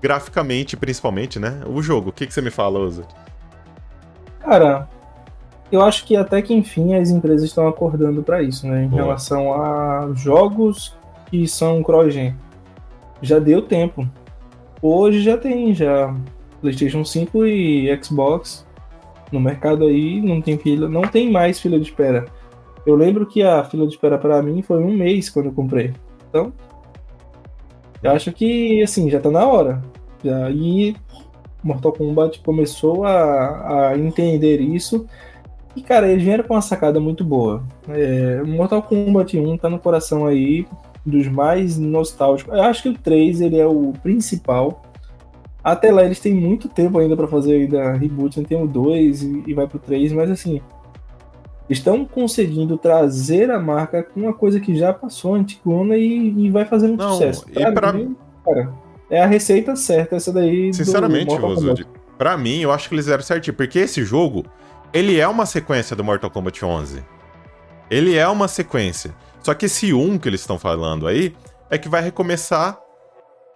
graficamente, 0.01 0.75
principalmente, 0.75 1.39
né, 1.39 1.61
o 1.65 1.81
jogo. 1.81 2.09
O 2.09 2.13
que, 2.13 2.27
que 2.27 2.33
você 2.33 2.41
me 2.41 2.51
fala, 2.51 2.79
Ozo? 2.79 3.05
Cara, 4.39 4.87
eu 5.75 5.81
acho 5.81 6.05
que 6.05 6.15
até 6.15 6.41
que 6.41 6.53
enfim 6.53 6.95
as 6.95 7.09
empresas 7.09 7.43
estão 7.43 7.67
acordando 7.67 8.23
para 8.23 8.41
isso, 8.41 8.67
né? 8.67 8.85
Em 8.85 8.87
Boa. 8.87 9.03
relação 9.03 9.53
a 9.53 10.11
jogos 10.15 10.95
que 11.29 11.47
são 11.47 11.83
cross-gen. 11.83 12.35
Já 13.21 13.39
deu 13.39 13.61
tempo. 13.61 14.07
Hoje 14.81 15.21
já 15.21 15.37
tem 15.37 15.73
já 15.73 16.15
PlayStation 16.61 17.03
5 17.03 17.45
e 17.45 17.99
Xbox 18.01 18.65
no 19.31 19.39
mercado 19.39 19.85
aí, 19.85 20.21
não 20.21 20.41
tem 20.41 20.57
fila, 20.57 20.87
não 20.87 21.01
tem 21.01 21.31
mais 21.31 21.59
fila 21.59 21.77
de 21.77 21.85
espera. 21.85 22.25
Eu 22.85 22.95
lembro 22.95 23.25
que 23.25 23.41
a 23.41 23.63
fila 23.63 23.85
de 23.87 23.93
espera 23.93 24.17
para 24.17 24.41
mim 24.41 24.61
foi 24.61 24.81
um 24.81 24.95
mês 24.95 25.29
quando 25.29 25.47
eu 25.47 25.53
comprei. 25.53 25.93
Então, 26.29 26.53
eu 28.01 28.11
acho 28.11 28.31
que 28.31 28.81
assim 28.81 29.09
já 29.09 29.19
tá 29.19 29.31
na 29.31 29.45
hora. 29.45 29.81
E 30.53 30.95
Mortal 31.63 31.91
Kombat 31.91 32.39
começou 32.39 33.03
a, 33.05 33.89
a 33.89 33.97
entender 33.97 34.61
isso 34.61 35.05
e, 35.75 35.81
cara, 35.81 36.07
eles 36.07 36.23
vieram 36.23 36.43
com 36.43 36.53
uma 36.53 36.61
sacada 36.61 36.99
muito 36.99 37.23
boa. 37.23 37.63
É, 37.89 38.41
Mortal 38.43 38.81
Kombat 38.81 39.37
1 39.37 39.57
tá 39.57 39.69
no 39.69 39.77
coração 39.77 40.25
aí 40.25 40.65
dos 41.05 41.27
mais 41.27 41.77
nostálgicos. 41.77 42.53
Eu 42.53 42.63
acho 42.63 42.83
que 42.83 42.89
o 42.89 42.93
3 42.93 43.41
ele 43.41 43.59
é 43.59 43.67
o 43.67 43.93
principal. 44.01 44.81
Até 45.63 45.91
lá 45.91 46.03
eles 46.03 46.19
têm 46.19 46.33
muito 46.33 46.69
tempo 46.69 46.97
ainda 46.97 47.17
para 47.17 47.27
fazer 47.27 47.55
ainda 47.55 47.93
reboot, 47.93 48.39
né? 48.39 48.45
tem 48.47 48.61
o 48.61 48.67
2 48.67 49.21
e, 49.23 49.43
e 49.47 49.53
vai 49.53 49.67
pro 49.67 49.79
3, 49.79 50.13
mas 50.13 50.29
assim, 50.29 50.61
estão 51.69 52.05
conseguindo 52.05 52.77
trazer 52.77 53.49
a 53.51 53.59
marca 53.59 54.03
com 54.03 54.21
uma 54.21 54.33
coisa 54.33 54.59
que 54.59 54.75
já 54.75 54.93
passou 54.93 55.35
antigona 55.35 55.97
e, 55.97 56.29
e 56.37 56.49
vai 56.51 56.65
fazendo 56.65 56.95
Não, 56.95 57.13
sucesso. 57.13 57.45
Pra, 57.51 57.71
pra... 57.71 57.93
Mim, 57.93 58.15
cara, 58.45 58.71
é 59.09 59.21
a 59.21 59.25
receita 59.25 59.75
certa 59.75 60.15
essa 60.15 60.31
daí. 60.31 60.73
Sinceramente, 60.73 61.35
Rosud, 61.35 61.85
pra 62.17 62.37
mim, 62.37 62.61
eu 62.61 62.71
acho 62.71 62.87
que 62.87 62.95
eles 62.95 63.05
fizeram 63.05 63.23
certinho, 63.23 63.55
porque 63.55 63.79
esse 63.79 64.03
jogo 64.03 64.45
ele 64.95 65.19
é 65.19 65.27
uma 65.27 65.45
sequência 65.45 65.93
do 65.93 66.05
Mortal 66.05 66.31
Kombat 66.31 66.63
11. 66.63 67.03
Ele 67.91 68.15
é 68.15 68.25
uma 68.29 68.47
sequência. 68.47 69.13
Só 69.43 69.53
que 69.53 69.65
esse 69.65 69.93
1 69.93 70.17
que 70.17 70.29
eles 70.29 70.39
estão 70.39 70.57
falando 70.57 71.05
aí 71.05 71.35
é 71.69 71.77
que 71.77 71.89
vai 71.89 72.01
recomeçar 72.01 72.79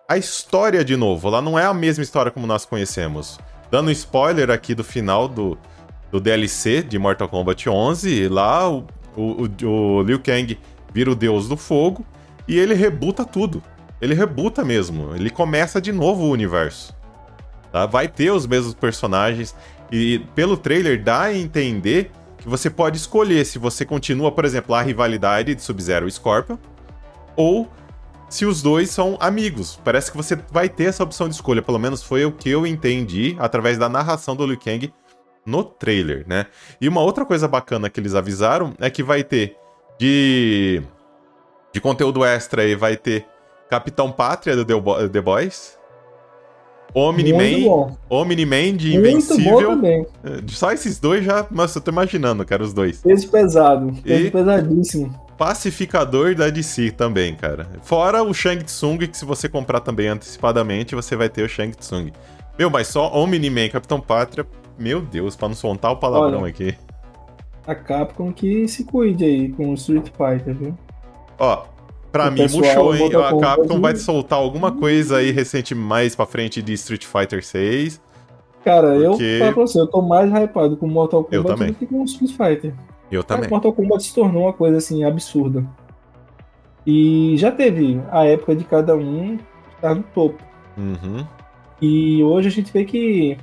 a 0.06 0.18
história 0.18 0.84
de 0.84 0.98
novo. 0.98 1.30
Lá 1.30 1.42
não 1.42 1.58
é 1.58 1.64
a 1.64 1.74
mesma 1.74 2.04
história 2.04 2.30
como 2.30 2.46
nós 2.46 2.66
conhecemos. 2.66 3.40
Dando 3.72 3.90
spoiler 3.90 4.52
aqui 4.52 4.76
do 4.76 4.84
final 4.84 5.30
do, 5.30 5.58
do 6.12 6.20
DLC 6.20 6.84
de 6.84 7.00
Mortal 7.00 7.30
Kombat 7.30 7.70
11, 7.70 8.28
lá 8.28 8.70
o, 8.70 8.86
o, 9.16 9.48
o 9.66 10.02
Liu 10.04 10.20
Kang 10.20 10.60
vira 10.94 11.10
o 11.10 11.16
deus 11.16 11.48
do 11.48 11.56
fogo 11.56 12.06
e 12.50 12.60
ele 12.60 12.74
rebuta 12.74 13.24
tudo. 13.24 13.64
Ele 14.02 14.14
rebuta 14.14 14.66
mesmo. 14.66 15.16
Ele 15.16 15.30
começa 15.30 15.80
de 15.80 15.94
novo 15.94 16.26
o 16.26 16.32
universo. 16.32 16.94
Tá? 17.72 17.86
Vai 17.86 18.10
ter 18.10 18.30
os 18.30 18.46
mesmos 18.46 18.74
personagens. 18.74 19.56
E 19.92 20.20
pelo 20.36 20.56
trailer 20.56 21.04
dá 21.04 21.24
a 21.24 21.36
entender 21.36 22.12
que 22.38 22.48
você 22.48 22.70
pode 22.70 22.98
escolher 22.98 23.46
se 23.46 23.60
você 23.60 23.86
continua, 23.86 24.32
por 24.32 24.46
exemplo, 24.46 24.74
a 24.76 24.82
rivalidade 24.82 25.56
de 25.56 25.62
Sub-Zero 25.62 26.08
e 26.08 26.12
Scorpion, 26.12 26.58
ou 27.36 27.70
se 28.30 28.46
os 28.46 28.62
dois 28.62 28.90
são 28.90 29.18
amigos. 29.20 29.80
Parece 29.84 30.12
que 30.12 30.18
você 30.18 30.38
vai 30.52 30.70
ter 30.70 30.86
essa 30.86 31.04
opção 31.04 31.28
de 31.28 31.36
escolha, 31.36 31.62
pelo 31.62 31.80
menos 31.80 32.04
foi 32.04 32.26
o 32.26 32.32
que 32.32 32.50
eu 32.50 32.66
entendi 32.66 33.36
através 33.40 33.78
da 33.78 33.90
narração 33.90 34.36
do 34.36 34.46
Liu 34.46 34.60
Kang 34.60 34.94
no 35.46 35.64
trailer, 35.64 36.26
né? 36.28 36.46
E 36.80 36.88
uma 36.88 37.02
outra 37.02 37.26
coisa 37.26 37.48
bacana 37.48 37.90
que 37.90 38.00
eles 38.00 38.14
avisaram 38.14 38.74
é 38.80 38.90
que 38.90 39.02
vai 39.02 39.24
ter 39.24 39.58
de, 40.00 40.82
de 41.74 41.82
conteúdo 41.82 42.24
extra 42.24 42.62
aí, 42.62 42.76
vai 42.76 42.96
ter 42.96 43.26
Capitão 43.70 44.12
Pátria 44.12 44.56
do 44.56 44.66
The 45.10 45.22
Boys, 45.22 45.79
Omni-Man, 46.94 47.98
Omni-Man 48.10 48.76
de 48.76 48.96
Invencível. 48.96 49.80
É, 49.84 50.06
só 50.48 50.72
esses 50.72 51.00
dois 51.00 51.24
já, 51.24 51.46
mas 51.52 51.76
eu 51.76 51.82
tô 51.82 51.92
imaginando, 51.92 52.44
cara, 52.46 52.64
os 52.64 52.74
dois. 52.74 53.02
Peso 53.02 53.30
pesado, 53.30 53.94
peso 54.04 54.28
e 54.28 54.32
pesadíssimo. 54.32 55.30
Pacificador 55.38 56.36
da 56.36 56.50
DC 56.50 56.92
também, 56.92 57.36
cara. 57.36 57.68
Fora 57.82 58.24
o 58.24 58.34
Shang 58.34 58.64
Tsung, 58.64 58.98
que 58.98 59.18
se 59.18 59.24
você 59.24 59.48
comprar 59.48 59.80
também 59.80 60.08
antecipadamente, 60.08 60.96
você 60.96 61.16
vai 61.16 61.30
ter 61.30 61.44
o 61.44 61.50
Shang 61.50 61.76
Tsung. 61.78 62.12
Meu, 62.58 62.70
mas 62.70 62.88
só 62.88 63.10
Omni-Man, 63.14 63.70
Capitão 63.70 64.02
Pátria, 64.02 64.46
meu 64.78 65.02
Deus, 65.02 65.36
pra 65.36 65.48
não 65.48 65.56
soltar 65.56 65.92
o 65.92 65.98
palavrão 65.98 66.42
Olha, 66.42 66.50
aqui. 66.50 66.76
A 67.66 67.76
Capcom 67.76 68.34
que 68.34 68.68
se 68.68 68.84
cuide 68.84 69.24
aí 69.24 69.50
com 69.50 69.70
o 69.70 69.76
Street 69.76 70.08
Fighter, 70.08 70.56
viu? 70.56 70.78
Ó, 71.38 71.64
Pra 72.12 72.30
o 72.30 72.32
mim, 72.32 72.42
murchou, 72.42 72.96
hein? 72.96 73.10
A 73.16 73.38
Capcom 73.38 73.80
vai 73.80 73.96
soltar 73.96 74.40
alguma 74.40 74.72
coisa 74.72 75.18
aí 75.18 75.32
recente 75.32 75.76
mais 75.76 76.16
pra 76.16 76.26
frente 76.26 76.62
de 76.62 76.74
Street 76.74 77.06
Fighter 77.06 77.46
6. 77.46 78.02
Cara, 78.64 79.00
porque... 79.00 79.24
eu 79.24 79.40
falo 79.40 79.54
pra 79.54 79.62
você, 79.64 79.80
eu 79.80 79.88
tô 79.88 80.02
mais 80.02 80.30
hypado 80.32 80.76
com 80.76 80.88
Mortal 80.88 81.24
Kombat 81.24 81.66
do 81.66 81.74
que 81.76 81.86
com 81.86 82.04
Street 82.04 82.32
Fighter. 82.32 82.74
Eu 83.12 83.24
também. 83.24 83.44
Cara, 83.44 83.56
Mortal 83.56 83.74
Kombat 83.74 84.04
se 84.04 84.14
tornou 84.14 84.44
uma 84.44 84.54
coisa 84.54 84.78
assim 84.78 85.04
absurda. 85.04 85.66
E 86.86 87.36
já 87.38 87.52
teve 87.52 88.02
a 88.12 88.26
época 88.26 88.56
de 88.56 88.64
cada 88.64 88.96
um 88.96 89.38
estar 89.76 89.96
no 89.96 90.04
topo. 90.04 90.44
Uhum. 90.78 91.26
E 91.82 92.24
hoje 92.24 92.48
a 92.48 92.52
gente 92.52 92.72
vê 92.74 92.84
que 92.84 93.38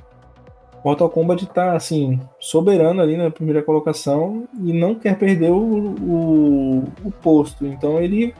Mortal 0.83 1.09
Kombat 1.09 1.45
tá 1.47 1.73
assim, 1.73 2.19
soberano 2.39 3.01
ali 3.01 3.17
na 3.17 3.31
primeira 3.31 3.63
colocação 3.63 4.47
e 4.61 4.71
não 4.71 4.95
quer 4.95 5.17
perder 5.17 5.51
o, 5.51 5.95
o, 6.01 6.83
o 7.03 7.11
posto. 7.11 7.65
Então 7.65 7.99
ele 7.99 8.33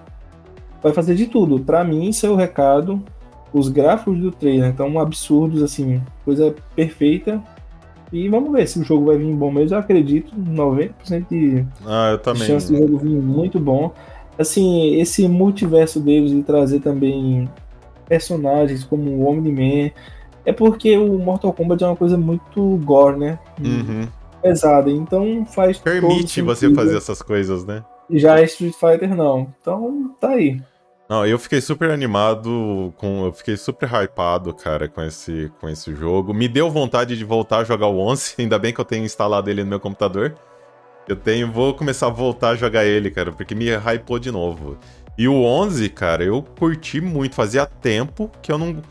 vai 0.81 0.93
fazer 0.93 1.15
de 1.15 1.27
tudo. 1.27 1.59
Para 1.59 1.83
mim, 1.83 2.11
seu 2.11 2.33
é 2.33 2.43
recado. 2.43 3.01
Os 3.53 3.69
gráficos 3.69 4.19
do 4.19 4.31
trailer 4.31 4.71
estão 4.71 4.99
absurdos, 4.99 5.63
assim, 5.63 6.01
coisa 6.25 6.53
perfeita. 6.75 7.41
E 8.11 8.29
vamos 8.29 8.51
ver 8.51 8.67
se 8.67 8.79
o 8.79 8.83
jogo 8.83 9.05
vai 9.05 9.17
vir 9.17 9.33
bom 9.33 9.51
mesmo. 9.51 9.75
Eu 9.75 9.79
acredito, 9.79 10.33
90% 10.35 11.25
de, 11.29 11.65
ah, 11.85 12.17
chance 12.35 12.71
do 12.71 12.77
jogo 12.77 12.97
vir 12.97 13.09
muito 13.09 13.59
bom. 13.59 13.93
Assim, 14.37 14.95
esse 14.99 15.27
multiverso 15.27 15.99
deles 15.99 16.31
de 16.31 16.43
trazer 16.43 16.79
também 16.79 17.49
personagens 18.07 18.83
como 18.83 19.09
o 19.11 19.27
Omni-Man. 19.27 19.91
É 20.45 20.53
porque 20.53 20.97
o 20.97 21.17
Mortal 21.17 21.51
Kombat 21.51 21.83
é 21.83 21.87
uma 21.87 21.95
coisa 21.95 22.17
muito 22.17 22.77
gore, 22.85 23.17
né? 23.17 23.39
Uhum. 23.59 24.07
Pesada. 24.41 24.89
Então 24.89 25.45
faz. 25.45 25.77
Permite 25.77 26.41
você 26.41 26.73
fazer 26.73 26.95
essas 26.95 27.21
coisas, 27.21 27.65
né? 27.65 27.83
Já 28.09 28.41
Street 28.41 28.73
Fighter 28.73 29.15
não. 29.15 29.53
Então 29.61 30.15
tá 30.19 30.29
aí. 30.29 30.61
Não, 31.09 31.25
eu 31.25 31.39
fiquei 31.39 31.61
super 31.61 31.89
animado 31.89 32.93
com, 32.97 33.25
eu 33.25 33.31
fiquei 33.31 33.55
super 33.55 33.89
hypado, 33.89 34.53
cara, 34.53 34.89
com 34.89 35.01
esse 35.01 35.49
com 35.59 35.69
esse 35.69 35.95
jogo. 35.95 36.33
Me 36.33 36.47
deu 36.49 36.69
vontade 36.69 37.17
de 37.17 37.23
voltar 37.23 37.59
a 37.59 37.63
jogar 37.63 37.87
o 37.87 37.99
11, 37.99 38.35
ainda 38.39 38.59
bem 38.59 38.73
que 38.73 38.81
eu 38.81 38.85
tenho 38.85 39.05
instalado 39.05 39.49
ele 39.49 39.63
no 39.63 39.69
meu 39.69 39.79
computador. 39.79 40.35
Eu 41.07 41.15
tenho, 41.15 41.49
vou 41.49 41.73
começar 41.73 42.07
a 42.07 42.09
voltar 42.09 42.49
a 42.49 42.55
jogar 42.55 42.83
ele, 42.85 43.09
cara, 43.09 43.31
porque 43.31 43.55
me 43.55 43.67
hypou 43.69 44.19
de 44.19 44.29
novo. 44.29 44.77
E 45.17 45.27
o 45.27 45.43
11, 45.43 45.87
cara, 45.89 46.23
eu 46.23 46.43
curti 46.43 46.99
muito, 46.99 47.33
fazia 47.35 47.65
tempo 47.65 48.29
que 48.41 48.51
eu 48.51 48.57
não 48.57 48.81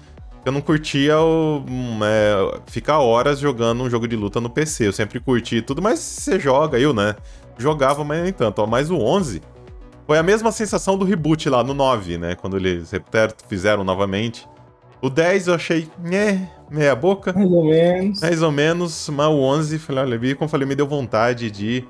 eu 0.46 0.52
não 0.52 0.61
curtia 0.61 1.20
o, 1.20 1.64
é, 2.05 2.61
ficar 2.68 3.00
horas 3.00 3.40
jogando 3.40 3.83
um 3.83 3.90
jogo 3.90 4.07
de 4.07 4.14
luta 4.14 4.40
no 4.40 4.48
PC. 4.48 4.87
Eu 4.87 4.92
sempre 4.92 5.18
curti 5.18 5.61
tudo, 5.61 5.83
mas 5.83 5.98
você 5.98 6.38
joga, 6.38 6.79
eu, 6.79 6.94
né? 6.94 7.16
Jogava, 7.59 8.05
mas 8.05 8.23
nem 8.23 8.33
tanto. 8.33 8.61
Ó, 8.61 8.66
mas 8.66 8.90
o 8.90 8.99
11 8.99 9.42
foi 10.07 10.19
a 10.19 10.23
mesma 10.23 10.53
sensação 10.53 10.97
do 10.97 11.05
reboot 11.05 11.49
lá 11.49 11.64
no 11.64 11.75
9, 11.75 12.19
né? 12.19 12.35
Quando 12.35 12.57
eles 12.57 12.90
fizeram 13.49 13.83
novamente. 13.83 14.49
O 15.03 15.11
10 15.11 15.49
eu 15.49 15.55
achei, 15.55 15.88
né, 15.99 16.51
meia 16.71 16.95
boca. 16.95 17.33
Mais 17.33 17.51
ou 17.51 17.64
menos. 17.64 18.21
Mais 18.21 18.42
ou 18.42 18.53
menos, 18.53 19.09
mas 19.11 19.27
o 19.27 19.38
11, 19.40 19.79
falei, 19.79 20.05
olha, 20.05 20.37
como 20.37 20.49
falei, 20.49 20.66
me 20.66 20.75
deu 20.75 20.87
vontade 20.87 21.51
de 21.51 21.85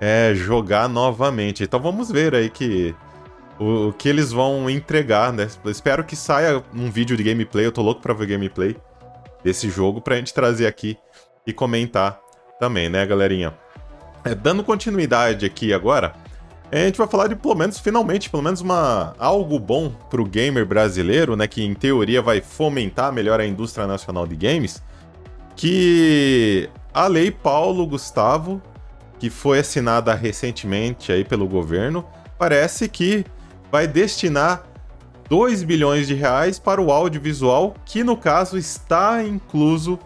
é, 0.00 0.32
jogar 0.34 0.88
novamente. 0.88 1.64
Então 1.64 1.80
vamos 1.80 2.10
ver 2.10 2.34
aí 2.34 2.48
que 2.48 2.94
o, 3.58 3.88
o, 3.88 3.92
que 3.92 4.08
eles 4.08 4.30
vão 4.30 4.68
entregar, 4.68 5.32
né? 5.32 5.48
Espero 5.66 6.04
que 6.04 6.14
saia 6.14 6.62
um 6.72 6.90
vídeo 6.90 7.16
de 7.16 7.22
gameplay, 7.22 7.66
eu 7.66 7.72
tô 7.72 7.82
louco 7.82 8.00
pra 8.00 8.14
ver 8.14 8.26
gameplay 8.26 8.76
desse 9.42 9.68
jogo 9.68 10.00
pra 10.00 10.16
gente 10.16 10.32
trazer 10.32 10.66
aqui 10.66 10.96
e 11.46 11.52
comentar 11.52 12.20
também, 12.58 12.88
né, 12.88 13.04
galerinha? 13.04 13.52
É, 14.24 14.34
dando 14.34 14.64
continuidade 14.64 15.44
aqui 15.44 15.72
agora, 15.72 16.14
a 16.72 16.76
gente 16.76 16.96
vai 16.96 17.06
falar 17.06 17.28
de 17.28 17.36
pelo 17.36 17.54
menos, 17.54 17.78
finalmente, 17.78 18.30
pelo 18.30 18.42
menos 18.42 18.60
uma 18.60 19.14
algo 19.18 19.58
bom 19.58 19.90
pro 20.10 20.24
gamer 20.24 20.66
brasileiro, 20.66 21.36
né? 21.36 21.46
Que 21.46 21.62
em 21.62 21.74
teoria 21.74 22.22
vai 22.22 22.40
fomentar 22.40 23.12
melhor 23.12 23.38
a 23.38 23.46
indústria 23.46 23.86
nacional 23.86 24.26
de 24.26 24.34
games. 24.34 24.82
Que 25.54 26.68
a 26.92 27.06
lei 27.06 27.30
Paulo 27.30 27.86
Gustavo, 27.86 28.60
que 29.18 29.30
foi 29.30 29.60
assinada 29.60 30.14
recentemente 30.14 31.12
aí 31.12 31.24
pelo 31.24 31.46
governo, 31.46 32.04
parece 32.38 32.88
que 32.88 33.24
vai 33.70 33.86
destinar 33.86 34.64
2 35.28 35.62
bilhões 35.62 36.06
de 36.06 36.14
reais 36.14 36.58
para 36.58 36.80
o 36.80 36.90
audiovisual, 36.90 37.74
que 37.84 38.02
no 38.02 38.16
caso 38.16 38.58
está 38.58 39.22
incluso 39.22 39.98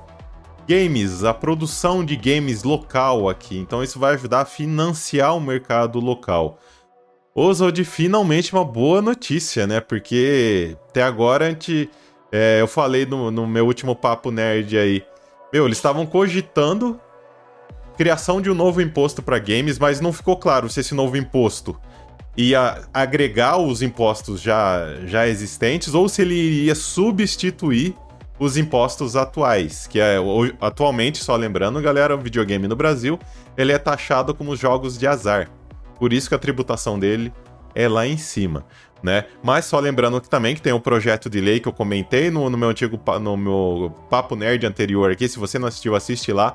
games, 0.68 1.24
a 1.24 1.33
produção 1.33 2.04
de 2.04 2.14
games 2.14 2.62
local 2.62 3.28
aqui. 3.28 3.57
Então 3.59 3.83
isso 3.83 3.98
vai 3.98 4.14
ajudar 4.14 4.42
a 4.42 4.44
financiar 4.44 5.35
o 5.35 5.40
mercado 5.40 5.98
local. 5.98 6.59
Oswald, 7.35 7.83
finalmente 7.85 8.52
uma 8.52 8.64
boa 8.64 9.00
notícia, 9.00 9.66
né? 9.66 9.81
Porque 9.81 10.76
até 10.90 11.02
agora 11.02 11.46
a 11.46 11.50
gente. 11.50 11.88
É, 12.31 12.61
eu 12.61 12.66
falei 12.66 13.07
no, 13.07 13.31
no 13.31 13.46
meu 13.46 13.64
último 13.64 13.96
papo 13.96 14.31
nerd 14.31 14.76
aí. 14.76 15.02
Meu, 15.50 15.64
eles 15.64 15.78
estavam 15.78 16.04
cogitando 16.04 17.00
criação 17.96 18.40
de 18.40 18.50
um 18.50 18.54
novo 18.54 18.83
imposto 18.83 19.22
para 19.22 19.38
games, 19.38 19.78
mas 19.78 20.00
não 20.00 20.12
ficou 20.12 20.37
claro 20.37 20.68
se 20.68 20.81
esse 20.81 20.94
novo 20.94 21.16
imposto 21.16 21.81
ia 22.37 22.83
agregar 22.92 23.57
os 23.57 23.83
impostos 23.83 24.40
já, 24.40 24.85
já 25.07 25.26
existentes 25.26 25.94
ou 25.94 26.09
se 26.09 26.22
ele 26.22 26.35
iria 26.35 26.74
substituir 26.74 27.96
os 28.38 28.57
impostos 28.57 29.16
atuais, 29.16 29.87
que 29.87 30.01
é 30.01 30.16
atualmente, 30.61 31.22
só 31.22 31.35
lembrando, 31.37 31.81
galera, 31.81 32.14
o 32.14 32.18
videogame 32.18 32.68
no 32.68 32.77
Brasil, 32.77 33.18
ele 33.57 33.72
é 33.72 33.79
taxado 33.79 34.35
como 34.35 34.55
jogos 34.55 34.96
de 34.96 35.07
azar. 35.07 35.51
Por 35.98 36.12
isso 36.12 36.29
que 36.29 36.35
a 36.35 36.38
tributação 36.38 36.98
dele 36.98 37.33
é 37.74 37.88
lá 37.88 38.07
em 38.07 38.16
cima, 38.16 38.64
né? 39.03 39.24
Mas 39.42 39.64
só 39.64 39.79
lembrando 39.81 40.20
que 40.20 40.29
também 40.29 40.55
que 40.55 40.62
tem 40.62 40.72
um 40.72 40.81
projeto 40.81 41.29
de 41.29 41.40
lei 41.40 41.59
que 41.59 41.68
eu 41.68 41.72
comentei 41.72 42.31
no, 42.31 42.48
no 42.48 42.57
meu 42.57 42.68
antigo 42.68 43.01
no 43.20 43.37
meu 43.37 43.94
papo 44.09 44.37
nerd 44.37 44.64
anterior 44.64 45.11
aqui, 45.11 45.29
se 45.29 45.38
você 45.38 45.59
não 45.59 45.68
assistiu, 45.68 45.96
assiste 45.96 46.33
lá. 46.33 46.55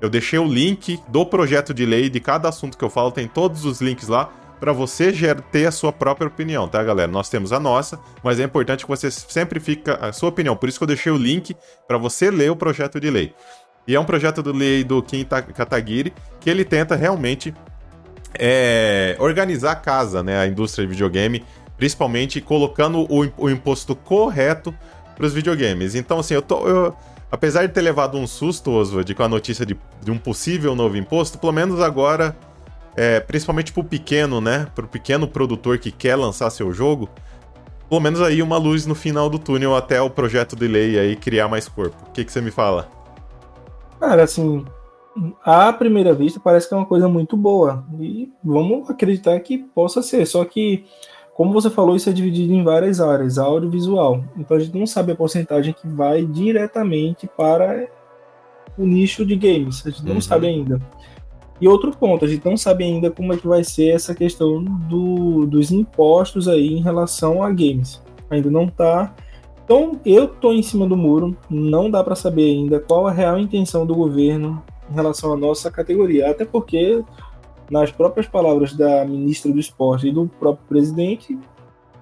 Eu 0.00 0.10
deixei 0.10 0.38
o 0.38 0.44
link 0.44 1.00
do 1.08 1.24
projeto 1.24 1.72
de 1.72 1.86
lei 1.86 2.10
de 2.10 2.20
cada 2.20 2.48
assunto 2.48 2.76
que 2.76 2.84
eu 2.84 2.90
falo, 2.90 3.10
tem 3.10 3.26
todos 3.26 3.64
os 3.64 3.80
links 3.80 4.08
lá 4.08 4.30
para 4.64 4.72
você 4.72 5.12
ter 5.52 5.66
a 5.66 5.70
sua 5.70 5.92
própria 5.92 6.26
opinião, 6.26 6.66
tá, 6.66 6.82
galera? 6.82 7.12
Nós 7.12 7.28
temos 7.28 7.52
a 7.52 7.60
nossa, 7.60 8.00
mas 8.22 8.40
é 8.40 8.44
importante 8.44 8.82
que 8.82 8.88
você 8.88 9.10
sempre 9.10 9.60
fique 9.60 9.90
a 9.90 10.10
sua 10.10 10.30
opinião. 10.30 10.56
Por 10.56 10.70
isso 10.70 10.78
que 10.78 10.84
eu 10.84 10.88
deixei 10.88 11.12
o 11.12 11.18
link 11.18 11.54
para 11.86 11.98
você 11.98 12.30
ler 12.30 12.50
o 12.50 12.56
projeto 12.56 12.98
de 12.98 13.10
lei. 13.10 13.34
E 13.86 13.94
é 13.94 14.00
um 14.00 14.06
projeto 14.06 14.42
de 14.42 14.50
lei 14.50 14.82
do 14.82 15.02
Kim 15.02 15.22
Kataguiri 15.22 16.14
que 16.40 16.48
ele 16.48 16.64
tenta 16.64 16.96
realmente 16.96 17.54
é, 18.38 19.14
organizar 19.20 19.72
a 19.72 19.76
casa, 19.76 20.22
né, 20.22 20.38
a 20.38 20.46
indústria 20.46 20.86
de 20.86 20.92
videogame, 20.92 21.44
principalmente 21.76 22.40
colocando 22.40 23.00
o, 23.00 23.30
o 23.36 23.50
imposto 23.50 23.94
correto 23.94 24.74
para 25.14 25.26
os 25.26 25.34
videogames. 25.34 25.94
Então, 25.94 26.20
assim, 26.20 26.32
eu 26.32 26.40
tô. 26.40 26.66
Eu, 26.66 26.96
apesar 27.30 27.66
de 27.66 27.74
ter 27.74 27.82
levado 27.82 28.16
um 28.16 28.26
susto, 28.26 28.70
Oswald, 28.70 29.14
com 29.14 29.22
a 29.24 29.28
notícia 29.28 29.66
de, 29.66 29.76
de 30.02 30.10
um 30.10 30.16
possível 30.16 30.74
novo 30.74 30.96
imposto, 30.96 31.36
pelo 31.36 31.52
menos 31.52 31.82
agora 31.82 32.34
é, 32.96 33.20
principalmente 33.20 33.72
pro 33.72 33.84
pequeno, 33.84 34.40
né? 34.40 34.66
Pro 34.74 34.86
pequeno 34.86 35.26
produtor 35.26 35.78
que 35.78 35.90
quer 35.90 36.16
lançar 36.16 36.50
seu 36.50 36.72
jogo, 36.72 37.08
pelo 37.88 38.00
menos 38.00 38.20
aí 38.20 38.42
uma 38.42 38.56
luz 38.56 38.86
no 38.86 38.94
final 38.94 39.28
do 39.28 39.38
túnel 39.38 39.76
até 39.76 40.00
o 40.00 40.10
projeto 40.10 40.56
de 40.56 40.66
lei 40.66 40.98
aí 40.98 41.16
criar 41.16 41.48
mais 41.48 41.68
corpo. 41.68 41.96
O 42.08 42.12
que, 42.12 42.24
que 42.24 42.32
você 42.32 42.40
me 42.40 42.50
fala? 42.50 42.88
Cara, 44.00 44.24
assim, 44.24 44.64
à 45.44 45.72
primeira 45.72 46.12
vista 46.12 46.40
parece 46.42 46.68
que 46.68 46.74
é 46.74 46.76
uma 46.76 46.86
coisa 46.86 47.08
muito 47.08 47.36
boa. 47.36 47.84
E 48.00 48.32
vamos 48.42 48.88
acreditar 48.90 49.38
que 49.40 49.58
possa 49.58 50.02
ser. 50.02 50.26
Só 50.26 50.44
que, 50.44 50.84
como 51.34 51.52
você 51.52 51.70
falou, 51.70 51.94
isso 51.94 52.08
é 52.08 52.12
dividido 52.12 52.52
em 52.52 52.64
várias 52.64 53.00
áreas, 53.00 53.38
audiovisual. 53.38 54.24
Então 54.36 54.56
a 54.56 54.60
gente 54.60 54.76
não 54.76 54.86
sabe 54.86 55.12
a 55.12 55.16
porcentagem 55.16 55.72
que 55.72 55.86
vai 55.86 56.24
diretamente 56.24 57.28
para 57.28 57.86
o 58.76 58.84
nicho 58.84 59.24
de 59.24 59.36
games. 59.36 59.86
A 59.86 59.90
gente 59.90 60.04
não 60.04 60.14
uhum. 60.14 60.20
sabe 60.20 60.46
ainda. 60.48 60.80
E 61.60 61.68
outro 61.68 61.92
ponto, 61.96 62.24
a 62.24 62.28
gente 62.28 62.44
não 62.44 62.56
sabe 62.56 62.84
ainda 62.84 63.10
como 63.10 63.32
é 63.32 63.36
que 63.36 63.46
vai 63.46 63.62
ser 63.62 63.90
essa 63.90 64.14
questão 64.14 64.62
do, 64.62 65.46
dos 65.46 65.70
impostos 65.70 66.48
aí 66.48 66.74
em 66.74 66.82
relação 66.82 67.42
a 67.42 67.50
games. 67.50 68.02
Ainda 68.28 68.50
não 68.50 68.66
tá. 68.66 69.14
Então, 69.64 69.98
eu 70.04 70.28
tô 70.28 70.52
em 70.52 70.62
cima 70.62 70.86
do 70.86 70.96
muro, 70.96 71.36
não 71.48 71.90
dá 71.90 72.02
para 72.02 72.14
saber 72.14 72.50
ainda 72.50 72.80
qual 72.80 73.06
a 73.06 73.12
real 73.12 73.38
intenção 73.38 73.86
do 73.86 73.94
governo 73.94 74.62
em 74.90 74.94
relação 74.94 75.32
à 75.32 75.36
nossa 75.36 75.70
categoria. 75.70 76.30
Até 76.30 76.44
porque, 76.44 77.02
nas 77.70 77.90
próprias 77.90 78.26
palavras 78.26 78.74
da 78.74 79.04
ministra 79.04 79.50
do 79.50 79.58
esporte 79.58 80.08
e 80.08 80.12
do 80.12 80.26
próprio 80.26 80.66
presidente, 80.68 81.38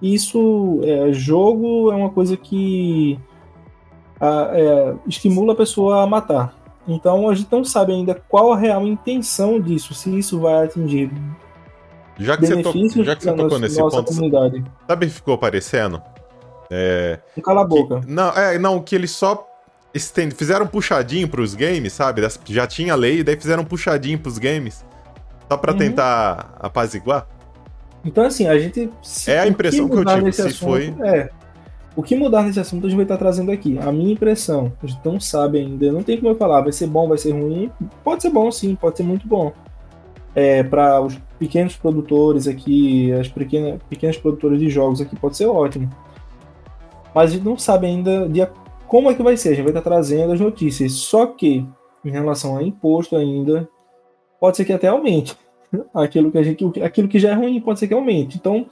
isso, 0.01 0.81
é, 0.83 1.13
jogo 1.13 1.93
é 1.93 1.95
uma 1.95 2.11
coisa 2.11 2.37
que 2.37 3.17
a, 4.21 4.51
é, 4.53 4.95
estimula 5.07 5.53
a 5.53 5.57
pessoa 5.57 6.03
a 6.03 6.07
matar. 6.07 6.62
Então 6.87 7.29
a 7.29 7.35
gente 7.35 7.51
não 7.51 7.65
sabe 7.65 7.93
ainda 7.93 8.15
qual 8.29 8.53
a 8.53 8.57
real 8.57 8.87
intenção 8.87 9.61
disso, 9.61 9.95
se 9.95 10.19
isso 10.19 10.41
vai 10.41 10.65
atingir 10.65 11.11
já 12.19 12.37
que 12.37 12.47
você, 12.47 13.03
já 13.03 13.17
que 13.17 13.25
você 13.25 13.33
tocou 13.33 13.59
nesse 13.59 13.79
ponto, 13.79 14.05
comunidade. 14.05 14.65
sabe 14.87 15.07
o 15.07 15.09
que 15.09 15.15
ficou 15.15 15.39
parecendo? 15.39 16.01
É, 16.71 17.19
cala 17.43 17.63
a 17.63 17.65
boca. 17.65 18.01
Que, 18.01 18.11
não, 18.11 18.31
é, 18.31 18.59
não, 18.59 18.81
que 18.81 18.95
eles 18.95 19.11
só 19.11 19.47
estend, 19.93 20.35
fizeram 20.35 20.67
puxadinho 20.67 21.29
pros 21.29 21.55
games, 21.55 21.93
sabe? 21.93 22.23
Já 22.47 22.67
tinha 22.67 22.95
lei, 22.95 23.23
daí 23.23 23.37
fizeram 23.37 23.65
puxadinho 23.65 24.19
pros 24.19 24.39
games. 24.39 24.85
Só 25.51 25.57
pra 25.57 25.73
uhum. 25.73 25.79
tentar 25.79 26.55
apaziguar. 26.61 27.27
Então, 28.05 28.25
assim, 28.25 28.47
a 28.47 28.59
gente. 28.59 28.91
É 29.27 29.41
a 29.41 29.47
impressão 29.47 29.89
que, 29.89 29.95
que 29.95 30.01
eu 30.01 30.05
tive, 30.05 30.33
se 30.33 30.43
assunto, 30.43 30.59
foi. 30.59 30.95
É. 31.03 31.31
O 31.95 32.03
que 32.03 32.17
mudar 32.17 32.45
nesse 32.45 32.59
assunto 32.59 32.87
a 32.87 32.89
gente 32.89 32.97
vai 32.97 33.05
estar 33.05 33.19
trazendo 33.19 33.51
aqui. 33.51 33.79
A 33.79 33.93
minha 33.93 34.13
impressão, 34.13 34.73
a 34.83 34.87
gente 34.87 35.01
não 35.05 35.21
sabe 35.21 35.59
ainda, 35.59 35.93
não 35.93 36.03
tem 36.03 36.17
como 36.17 36.31
eu 36.31 36.37
falar, 36.37 36.63
vai 36.63 36.73
ser 36.73 36.87
bom, 36.87 37.07
vai 37.07 37.19
ser 37.19 37.33
ruim. 37.33 37.71
Pode 38.03 38.23
ser 38.23 38.31
bom 38.31 38.51
sim, 38.51 38.75
pode 38.75 38.97
ser 38.97 39.03
muito 39.03 39.29
bom. 39.29 39.53
É, 40.35 40.63
para 40.63 41.03
os 41.03 41.19
pequenos 41.39 41.77
produtores 41.77 42.49
aqui, 42.49 43.13
as 43.13 43.29
pequenas, 43.29 43.79
pequenas 43.91 44.17
produtoras 44.17 44.59
de 44.59 44.71
jogos 44.71 45.03
aqui, 45.03 45.15
pode 45.17 45.37
ser 45.37 45.47
ótimo. 45.47 45.91
Mas 47.15 47.31
a 47.31 47.35
gente 47.35 47.45
não 47.45 47.59
sabe 47.59 47.87
ainda 47.87 48.27
de 48.27 48.47
como 48.87 49.11
é 49.11 49.15
que 49.15 49.23
vai 49.23 49.37
ser. 49.37 49.51
A 49.51 49.55
gente 49.55 49.65
vai 49.65 49.71
estar 49.71 49.83
trazendo 49.83 50.33
as 50.33 50.41
notícias. 50.41 50.93
Só 50.93 51.27
que, 51.27 51.67
em 52.05 52.11
relação 52.11 52.57
a 52.57 52.63
imposto 52.63 53.17
ainda, 53.17 53.69
pode 54.41 54.57
ser 54.57 54.65
que 54.65 54.73
até 54.73 54.89
aumente. 54.89 55.37
Aquilo 55.95 56.31
que, 56.31 56.39
a 56.39 56.43
gente, 56.43 56.83
aquilo 56.83 57.09
que 57.09 57.19
já 57.19 57.31
é 57.31 57.35
ruim 57.35 57.59
pode 57.61 57.79
ser 57.79 57.89
que 57.89 57.95
aumente. 57.95 58.37
Então, 58.37 58.67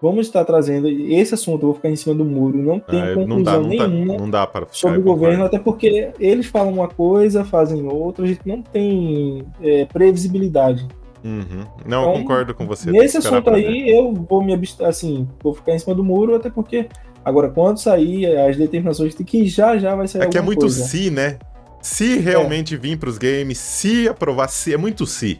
vamos 0.00 0.26
estar 0.26 0.44
trazendo 0.44 0.88
esse 0.88 1.34
assunto. 1.34 1.62
Eu 1.62 1.66
vou 1.68 1.74
ficar 1.74 1.90
em 1.90 1.96
cima 1.96 2.14
do 2.14 2.24
muro. 2.24 2.58
Não 2.58 2.78
tem 2.78 3.00
é, 3.00 3.14
conclusão 3.14 3.36
não 3.36 3.42
dá, 3.42 3.58
não 3.58 3.68
nenhuma 3.68 4.14
tá, 4.14 4.20
não 4.20 4.30
dá 4.30 4.50
sobre 4.70 4.98
o 4.98 5.02
governo, 5.02 5.44
até 5.44 5.58
porque 5.58 6.10
eles 6.18 6.46
falam 6.46 6.72
uma 6.72 6.88
coisa, 6.88 7.44
fazem 7.44 7.86
outra. 7.86 8.24
A 8.24 8.28
gente 8.28 8.40
não 8.44 8.62
tem 8.62 9.44
é, 9.62 9.84
previsibilidade. 9.86 10.86
Uhum. 11.24 11.64
Não, 11.84 12.02
então, 12.02 12.12
eu 12.12 12.18
concordo 12.20 12.54
com 12.54 12.66
você. 12.66 12.90
Nesse 12.90 13.16
assunto 13.16 13.50
aí, 13.50 13.90
eu 13.90 14.12
vou 14.12 14.44
me 14.44 14.58
assim, 14.82 15.28
vou 15.42 15.54
ficar 15.54 15.74
em 15.74 15.78
cima 15.78 15.94
do 15.94 16.04
muro, 16.04 16.36
até 16.36 16.48
porque 16.48 16.88
agora 17.24 17.48
quando 17.48 17.78
sair 17.78 18.26
as 18.38 18.56
determinações 18.56 19.14
de 19.14 19.24
que 19.24 19.46
já 19.48 19.76
já 19.76 19.96
vai 19.96 20.06
sair 20.06 20.22
É 20.22 20.28
que 20.28 20.38
é 20.38 20.42
muito 20.42 20.60
coisa. 20.60 20.84
se, 20.84 21.10
né? 21.10 21.38
Se 21.82 22.18
realmente 22.18 22.74
é. 22.74 22.78
vir 22.78 22.96
para 22.96 23.08
os 23.08 23.18
games, 23.18 23.58
se 23.58 24.08
aprovar, 24.08 24.48
se 24.48 24.72
é 24.72 24.76
muito 24.76 25.06
se. 25.06 25.38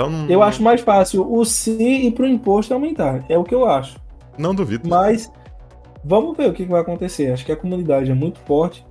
Então, 0.00 0.26
eu 0.28 0.42
acho 0.42 0.62
mais 0.62 0.80
fácil 0.80 1.30
o 1.30 1.44
se 1.44 1.72
e 1.72 2.10
para 2.10 2.24
o 2.24 2.28
imposto 2.28 2.72
aumentar. 2.72 3.24
É 3.28 3.36
o 3.36 3.44
que 3.44 3.54
eu 3.54 3.66
acho. 3.68 3.98
Não 4.38 4.54
duvido. 4.54 4.88
Mas 4.88 5.30
vamos 6.02 6.36
ver 6.36 6.48
o 6.48 6.52
que 6.54 6.64
vai 6.64 6.80
acontecer. 6.80 7.32
Acho 7.32 7.44
que 7.44 7.52
a 7.52 7.56
comunidade 7.56 8.10
é 8.10 8.14
muito 8.14 8.38
forte. 8.40 8.86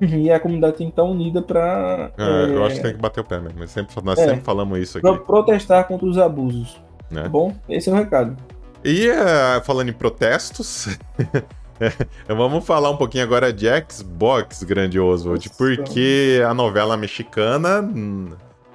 E 0.00 0.32
a 0.32 0.40
comunidade 0.40 0.78
tem 0.78 0.88
que 0.88 0.92
estar 0.92 1.04
unida 1.04 1.40
para. 1.40 2.10
É, 2.18 2.22
é... 2.22 2.56
Eu 2.56 2.64
acho 2.64 2.76
que 2.76 2.82
tem 2.82 2.94
que 2.94 3.00
bater 3.00 3.20
o 3.20 3.24
pé 3.24 3.38
mesmo. 3.38 3.60
Nós 3.60 3.70
sempre, 3.70 3.94
nós 4.02 4.18
é, 4.18 4.26
sempre 4.26 4.40
falamos 4.40 4.78
isso 4.80 4.98
aqui. 4.98 5.06
Pra 5.06 5.16
protestar 5.16 5.86
contra 5.86 6.06
os 6.06 6.18
abusos. 6.18 6.82
Né? 7.08 7.22
Tá 7.22 7.28
bom? 7.28 7.54
Esse 7.68 7.88
é 7.88 7.92
o 7.92 7.94
recado. 7.94 8.36
E 8.84 9.08
uh, 9.08 9.62
falando 9.62 9.90
em 9.90 9.92
protestos. 9.92 10.98
Vamos 12.26 12.64
falar 12.64 12.90
um 12.90 12.96
pouquinho 12.96 13.24
agora 13.24 13.52
de 13.52 13.66
Xbox 13.88 14.62
grandioso, 14.62 15.32
Oswald, 15.32 15.50
porque 15.56 16.40
a 16.48 16.54
novela 16.54 16.96
mexicana 16.96 17.80
hum, 17.80 18.30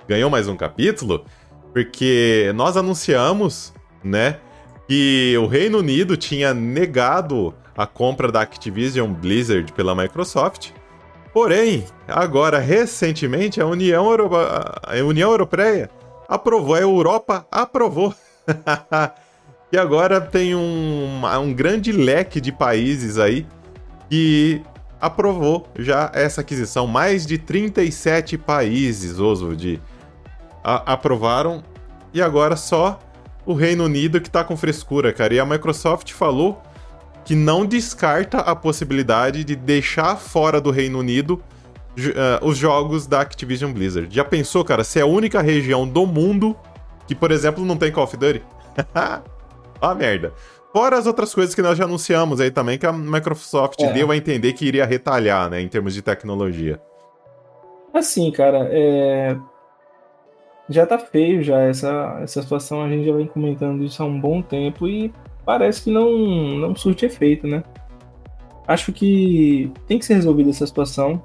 ganhou 0.07 0.29
mais 0.29 0.47
um 0.47 0.55
capítulo, 0.55 1.25
porque 1.73 2.51
nós 2.55 2.77
anunciamos, 2.77 3.73
né, 4.03 4.37
que 4.87 5.35
o 5.37 5.47
Reino 5.47 5.79
Unido 5.79 6.15
tinha 6.15 6.53
negado 6.53 7.53
a 7.75 7.85
compra 7.85 8.31
da 8.31 8.41
Activision 8.41 9.11
Blizzard 9.11 9.71
pela 9.73 9.93
Microsoft. 9.93 10.71
Porém, 11.33 11.85
agora 12.07 12.57
recentemente 12.57 13.61
a 13.61 13.65
União, 13.65 14.09
Euro... 14.09 14.29
a 14.35 14.95
União 15.03 15.29
Europeia 15.29 15.89
aprovou, 16.27 16.73
a 16.73 16.79
Europa 16.79 17.45
aprovou. 17.51 18.15
e 19.71 19.77
agora 19.77 20.19
tem 20.21 20.55
um, 20.55 21.21
um 21.41 21.53
grande 21.53 21.91
leque 21.91 22.39
de 22.41 22.51
países 22.51 23.19
aí 23.19 23.45
que 24.09 24.61
aprovou 24.99 25.67
já 25.77 26.09
essa 26.13 26.41
aquisição. 26.41 26.87
Mais 26.87 27.25
de 27.25 27.37
37 27.37 28.37
países, 28.37 29.19
Oswald, 29.19 29.79
a, 30.67 30.93
aprovaram 30.93 31.63
e 32.13 32.21
agora 32.21 32.57
só 32.57 32.99
o 33.45 33.53
Reino 33.53 33.85
Unido 33.85 34.19
que 34.19 34.29
tá 34.29 34.43
com 34.43 34.57
frescura, 34.57 35.13
cara. 35.13 35.33
E 35.33 35.39
a 35.39 35.45
Microsoft 35.45 36.11
falou 36.11 36.61
que 37.23 37.33
não 37.33 37.65
descarta 37.65 38.39
a 38.39 38.53
possibilidade 38.53 39.45
de 39.45 39.55
deixar 39.55 40.17
fora 40.17 40.59
do 40.59 40.69
Reino 40.69 40.99
Unido 40.99 41.41
uh, 41.97 42.45
os 42.45 42.57
jogos 42.57 43.07
da 43.07 43.21
Activision 43.21 43.71
Blizzard. 43.71 44.13
Já 44.13 44.25
pensou, 44.25 44.65
cara, 44.65 44.83
se 44.83 44.99
é 44.99 45.03
a 45.03 45.05
única 45.05 45.41
região 45.41 45.87
do 45.87 46.05
mundo 46.05 46.55
que, 47.07 47.15
por 47.15 47.31
exemplo, 47.31 47.63
não 47.63 47.77
tem 47.77 47.89
Call 47.89 48.03
of 48.03 48.17
Duty? 48.17 48.43
Ó 49.81 49.87
a 49.89 49.95
merda. 49.95 50.33
Fora 50.73 50.97
as 50.97 51.07
outras 51.07 51.33
coisas 51.33 51.55
que 51.55 51.61
nós 51.61 51.77
já 51.77 51.85
anunciamos 51.85 52.41
aí 52.41 52.51
também, 52.51 52.77
que 52.77 52.85
a 52.85 52.91
Microsoft 52.91 53.79
é. 53.79 53.93
deu 53.93 54.11
a 54.11 54.17
entender 54.17 54.51
que 54.51 54.65
iria 54.65 54.85
retalhar, 54.85 55.49
né, 55.49 55.61
em 55.61 55.67
termos 55.67 55.93
de 55.93 56.01
tecnologia. 56.01 56.79
Assim, 57.93 58.29
cara, 58.31 58.67
é 58.69 59.37
já 60.69 60.85
tá 60.85 60.99
feio 60.99 61.41
já 61.41 61.61
essa, 61.61 62.19
essa 62.21 62.41
situação, 62.41 62.81
a 62.81 62.89
gente 62.89 63.05
já 63.05 63.13
vem 63.13 63.27
comentando 63.27 63.83
isso 63.83 64.01
há 64.01 64.05
um 64.05 64.19
bom 64.19 64.41
tempo 64.41 64.87
e 64.87 65.13
parece 65.45 65.83
que 65.83 65.91
não, 65.91 66.11
não 66.57 66.75
surte 66.75 67.05
efeito, 67.05 67.47
né? 67.47 67.63
Acho 68.67 68.91
que 68.91 69.71
tem 69.87 69.97
que 69.97 70.05
ser 70.05 70.15
resolvida 70.15 70.49
essa 70.49 70.67
situação 70.67 71.21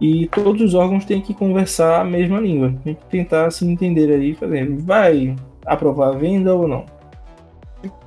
e 0.00 0.26
todos 0.26 0.60
os 0.60 0.74
órgãos 0.74 1.06
têm 1.06 1.20
que 1.20 1.32
conversar 1.32 2.02
a 2.02 2.04
mesma 2.04 2.38
língua, 2.40 2.74
tem 2.84 2.94
que 2.94 3.04
tentar 3.06 3.50
se 3.50 3.66
entender 3.66 4.12
aí, 4.12 4.34
fazer, 4.34 4.70
vai 4.76 5.34
aprovar 5.64 6.08
a 6.08 6.18
venda 6.18 6.54
ou 6.54 6.68
não. 6.68 6.84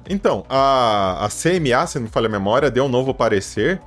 Então, 0.08 0.46
a, 0.48 1.26
a 1.26 1.30
CMA, 1.30 1.88
se 1.88 2.00
não 2.00 2.08
falha 2.08 2.28
a 2.28 2.30
memória, 2.30 2.70
deu 2.70 2.86
um 2.86 2.90
novo 2.90 3.14
parecer 3.14 3.82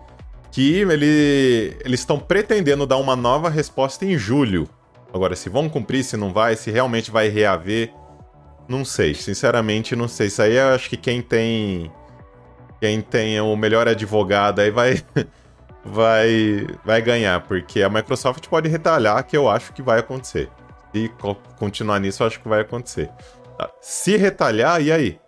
que 0.51 0.81
ele, 0.81 1.77
eles 1.85 2.01
estão 2.01 2.19
pretendendo 2.19 2.85
dar 2.85 2.97
uma 2.97 3.15
nova 3.15 3.49
resposta 3.49 4.05
em 4.05 4.19
julho 4.19 4.69
Agora, 5.13 5.35
se 5.35 5.49
vão 5.49 5.69
cumprir, 5.69 6.05
se 6.05 6.17
não 6.17 6.33
vai, 6.33 6.57
se 6.57 6.71
realmente 6.71 7.11
vai 7.11 7.29
reaver, 7.29 7.93
não 8.69 8.85
sei. 8.85 9.15
Sinceramente, 9.15 9.97
não 9.97 10.07
sei. 10.07 10.29
Isso 10.29 10.43
aí 10.43 10.57
eu 10.57 10.69
acho 10.69 10.89
que 10.89 10.97
quem 10.97 11.21
tem. 11.21 11.91
Quem 12.81 13.01
tem 13.01 13.41
o 13.41 13.57
melhor 13.57 13.89
advogado 13.89 14.61
aí 14.61 14.71
vai. 14.71 15.03
vai, 15.85 16.67
vai 16.85 17.01
ganhar, 17.03 17.41
porque 17.43 17.83
a 17.83 17.89
Microsoft 17.89 18.47
pode 18.49 18.69
retalhar, 18.69 19.25
que 19.27 19.37
eu 19.37 19.49
acho 19.49 19.73
que 19.73 19.83
vai 19.83 19.99
acontecer. 19.99 20.49
Se 20.95 21.11
continuar 21.59 21.99
nisso, 22.01 22.23
eu 22.23 22.27
acho 22.27 22.41
que 22.41 22.49
vai 22.49 22.61
acontecer. 22.61 23.11
Tá, 23.57 23.71
se 23.81 24.17
retalhar, 24.17 24.81
e 24.83 24.93
aí? 24.93 25.21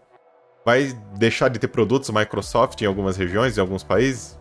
Vai 0.64 0.92
deixar 1.16 1.48
de 1.48 1.58
ter 1.58 1.68
produtos 1.68 2.10
Microsoft 2.10 2.80
em 2.80 2.86
algumas 2.86 3.16
regiões, 3.16 3.56
em 3.56 3.60
alguns 3.60 3.82
países? 3.82 4.38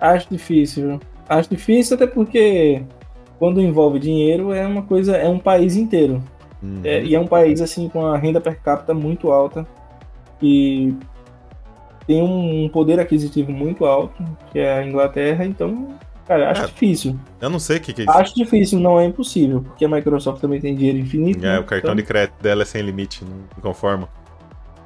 Acho 0.00 0.28
difícil. 0.30 1.00
Acho 1.28 1.48
difícil, 1.48 1.96
até 1.96 2.06
porque 2.06 2.84
quando 3.42 3.60
envolve 3.60 3.98
dinheiro, 3.98 4.52
é 4.52 4.64
uma 4.64 4.82
coisa, 4.82 5.16
é 5.16 5.28
um 5.28 5.40
país 5.40 5.74
inteiro. 5.74 6.22
Uhum. 6.62 6.80
É, 6.84 7.02
e 7.02 7.12
é 7.12 7.18
um 7.18 7.26
país 7.26 7.60
assim 7.60 7.88
com 7.88 8.06
a 8.06 8.16
renda 8.16 8.40
per 8.40 8.62
capita 8.62 8.94
muito 8.94 9.32
alta 9.32 9.66
e 10.40 10.94
tem 12.06 12.22
um 12.22 12.68
poder 12.68 13.00
aquisitivo 13.00 13.50
muito 13.50 13.84
alto, 13.84 14.22
que 14.52 14.60
é 14.60 14.78
a 14.78 14.86
Inglaterra, 14.86 15.44
então, 15.44 15.88
cara, 16.24 16.52
acho 16.52 16.62
é, 16.62 16.66
difícil. 16.66 17.18
Eu 17.40 17.50
não 17.50 17.58
sei 17.58 17.78
o 17.78 17.80
que, 17.80 17.92
que 17.92 18.02
é 18.02 18.04
isso. 18.04 18.16
Acho 18.16 18.32
difícil, 18.36 18.78
não 18.78 19.00
é 19.00 19.06
impossível, 19.06 19.62
porque 19.62 19.84
a 19.86 19.88
Microsoft 19.88 20.40
também 20.40 20.60
tem 20.60 20.76
dinheiro 20.76 20.98
infinito. 20.98 21.44
É, 21.44 21.54
né? 21.54 21.58
o 21.58 21.64
cartão 21.64 21.90
então... 21.90 21.96
de 21.96 22.02
crédito 22.04 22.40
dela 22.40 22.62
é 22.62 22.64
sem 22.64 22.80
limite, 22.80 23.24
não 23.24 23.60
conforma. 23.60 24.08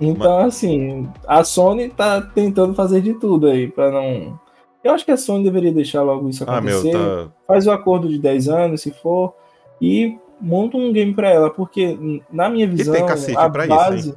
Então, 0.00 0.44
Mas... 0.44 0.54
assim, 0.54 1.06
a 1.28 1.44
Sony 1.44 1.90
tá 1.90 2.22
tentando 2.22 2.72
fazer 2.72 3.02
de 3.02 3.12
tudo 3.12 3.48
aí 3.48 3.68
para 3.68 3.90
não 3.90 4.40
eu 4.86 4.92
acho 4.92 5.04
que 5.04 5.10
a 5.10 5.16
Sony 5.16 5.44
deveria 5.44 5.72
deixar 5.72 6.02
logo 6.02 6.28
isso 6.28 6.44
acontecer. 6.44 6.94
Ah, 6.94 6.98
meu, 6.98 7.26
tá... 7.26 7.32
Faz 7.46 7.66
o 7.66 7.70
acordo 7.70 8.08
de 8.08 8.18
10 8.18 8.48
anos, 8.48 8.80
se 8.82 8.90
for, 8.90 9.34
e 9.80 10.18
monta 10.40 10.76
um 10.76 10.92
game 10.92 11.14
para 11.14 11.30
ela, 11.30 11.50
porque 11.50 11.98
na 12.30 12.48
minha 12.48 12.66
visão, 12.66 12.94
a 13.36 13.48
base, 13.48 14.10
isso, 14.10 14.16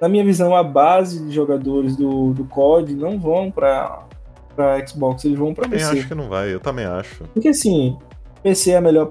na 0.00 0.08
minha 0.08 0.24
visão, 0.24 0.54
a 0.54 0.62
base 0.62 1.24
de 1.24 1.32
jogadores 1.32 1.96
do, 1.96 2.32
do 2.32 2.44
COD 2.44 2.94
não 2.94 3.18
vão 3.18 3.50
para 3.50 4.06
para 4.54 4.86
Xbox, 4.86 5.24
eles 5.24 5.38
vão 5.38 5.54
para 5.54 5.66
PC. 5.66 5.84
Eu 5.84 5.88
acho 5.92 6.08
que 6.08 6.14
não 6.14 6.28
vai, 6.28 6.52
eu 6.52 6.60
também 6.60 6.84
acho. 6.84 7.24
Porque 7.32 7.48
assim, 7.48 7.96
PC 8.42 8.72
é 8.72 8.76
a 8.76 8.80
melhor 8.82 9.08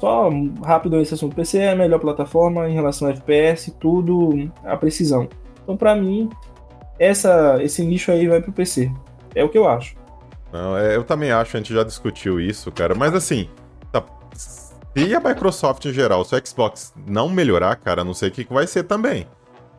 só 0.00 0.30
rápido 0.64 0.98
esse 1.00 1.12
assunto, 1.12 1.36
PC 1.36 1.58
é 1.58 1.72
a 1.72 1.76
melhor 1.76 2.00
plataforma 2.00 2.68
em 2.68 2.72
relação 2.72 3.06
a 3.06 3.10
FPS, 3.10 3.70
tudo 3.78 4.50
a 4.64 4.76
precisão. 4.76 5.28
Então 5.62 5.76
para 5.76 5.94
mim, 5.94 6.30
essa 6.98 7.62
esse 7.62 7.84
nicho 7.84 8.10
aí 8.10 8.26
vai 8.26 8.40
pro 8.40 8.50
PC. 8.50 8.90
É 9.34 9.42
o 9.44 9.48
que 9.48 9.58
eu 9.58 9.68
acho. 9.68 9.96
Não, 10.52 10.76
é, 10.76 10.96
eu 10.96 11.04
também 11.04 11.32
acho, 11.32 11.56
a 11.56 11.60
gente 11.60 11.72
já 11.72 11.82
discutiu 11.82 12.38
isso, 12.38 12.70
cara. 12.70 12.94
Mas 12.94 13.14
assim, 13.14 13.48
E 14.94 15.14
a 15.14 15.20
Microsoft 15.20 15.86
em 15.86 15.92
geral, 15.92 16.22
se 16.22 16.34
o 16.36 16.46
Xbox 16.46 16.92
não 17.06 17.26
melhorar, 17.26 17.76
cara, 17.76 18.04
não 18.04 18.12
sei 18.12 18.28
o 18.28 18.32
que, 18.32 18.44
vai 18.44 18.66
ser 18.66 18.82
também. 18.82 19.26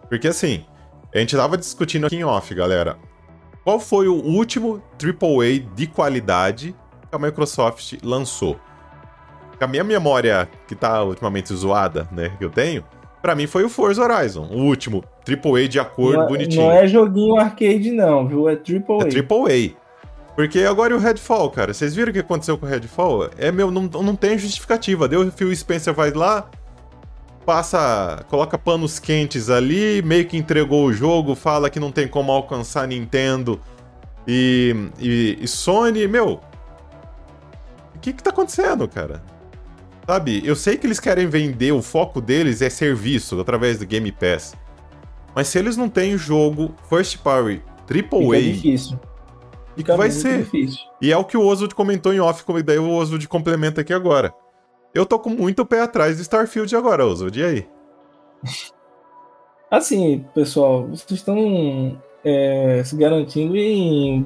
Porque 0.10 0.28
assim, 0.28 0.66
a 1.14 1.20
gente 1.20 1.36
tava 1.36 1.56
discutindo 1.56 2.08
aqui 2.08 2.16
em 2.16 2.24
off, 2.24 2.54
galera. 2.56 2.98
Qual 3.64 3.80
foi 3.80 4.08
o 4.08 4.16
último 4.16 4.82
AAA 5.00 5.60
de 5.76 5.86
qualidade 5.86 6.76
que 7.10 7.16
a 7.16 7.20
Microsoft 7.20 7.94
lançou? 8.02 8.60
A 9.60 9.68
minha 9.68 9.84
memória, 9.84 10.50
que 10.68 10.76
tá 10.76 11.04
ultimamente 11.04 11.54
zoada, 11.54 12.08
né, 12.12 12.36
que 12.38 12.44
eu 12.44 12.50
tenho, 12.50 12.84
para 13.24 13.36
mim 13.36 13.48
foi 13.48 13.64
o 13.64 13.70
Forza 13.70 14.04
Horizon, 14.04 14.50
o 14.52 14.58
último 14.58 15.02
AAA 15.26 15.70
de 15.70 15.80
acordo, 15.80 16.18
não, 16.18 16.26
é- 16.26 16.28
bonitinho. 16.28 16.62
Não 16.62 16.72
é 16.74 16.86
joguinho 16.86 17.38
arcade 17.38 17.90
não, 17.90 18.28
viu? 18.28 18.50
É 18.50 18.52
AAA. 18.52 19.08
É 19.08 19.18
AAA. 19.18 19.84
Porque 20.36 20.60
agora 20.60 20.94
e 20.94 20.98
o 20.98 21.00
Redfall, 21.00 21.50
cara? 21.50 21.74
Vocês 21.74 21.96
viram 21.96 22.10
o 22.10 22.14
que 22.14 22.20
aconteceu 22.20 22.58
com 22.58 22.66
o 22.66 22.70
Redfall? 22.70 23.30
É 23.38 23.50
meu, 23.50 23.72
não, 23.72 23.84
não 23.84 24.16
tem 24.16 24.38
justificativa. 24.38 25.08
Deu 25.08 25.22
o 25.22 25.32
Phil 25.32 25.56
Spencer 25.56 25.94
vai 25.94 26.12
lá, 26.12 26.50
passa, 27.46 28.26
coloca 28.30 28.58
panos 28.58 29.00
quentes 29.00 29.50
ali, 29.50 30.02
meio 30.02 30.26
que 30.26 30.36
entregou 30.36 30.86
o 30.86 30.92
jogo, 30.92 31.34
fala 31.34 31.70
que 31.70 31.80
não 31.80 31.94
tem 31.94 32.08
como 32.10 32.30
alcançar 32.30 32.86
Nintendo 32.88 33.58
e, 34.28 34.76
e, 35.00 35.38
e 35.40 35.48
Sony. 35.48 36.10
Meu, 36.10 36.42
o 37.96 38.00
que 38.02 38.12
que 38.12 38.22
tá 38.22 38.32
acontecendo, 38.32 38.86
cara? 38.86 39.24
Sabe, 40.06 40.42
eu 40.46 40.56
sei 40.56 40.78
que 40.78 40.86
eles 40.86 41.00
querem 41.00 41.28
vender, 41.28 41.72
o 41.72 41.82
foco 41.82 42.20
deles 42.20 42.62
é 42.62 42.70
serviço 42.70 43.40
através 43.40 43.80
do 43.80 43.86
Game 43.86 44.12
Pass. 44.12 44.54
Mas 45.36 45.48
se 45.48 45.58
eles 45.58 45.78
não 45.78 45.88
têm 45.90 46.18
jogo 46.18 46.74
first 46.90 47.20
party 47.20 47.62
AAA, 47.90 48.10
Fica 48.10 48.42
difícil. 48.42 49.00
e 49.78 49.84
que 49.84 49.94
vai 49.94 50.12
ser? 50.12 50.44
difícil. 50.44 50.80
E 51.02 51.12
é 51.12 51.18
o 51.18 51.24
que 51.24 51.38
o 51.38 51.46
Oswald 51.46 51.74
comentou 51.74 52.14
em 52.14 52.20
off, 52.20 52.44
daí 52.64 52.78
o 52.78 52.92
Oswald 52.92 53.28
complementa 53.28 53.82
aqui 53.82 53.94
agora. 53.94 54.34
Eu 54.94 55.06
tô 55.06 55.18
com 55.18 55.30
muito 55.30 55.66
pé 55.66 55.82
atrás 55.82 56.18
de 56.18 56.22
Starfield 56.24 56.76
agora, 56.76 57.06
Oswald, 57.06 57.40
e 57.40 57.44
aí? 57.44 57.68
Assim, 59.72 60.24
pessoal, 60.36 60.88
vocês 60.88 61.10
estão 61.12 62.00
é, 62.24 62.84
se 62.86 62.96
garantindo 62.96 63.58
em 63.58 64.24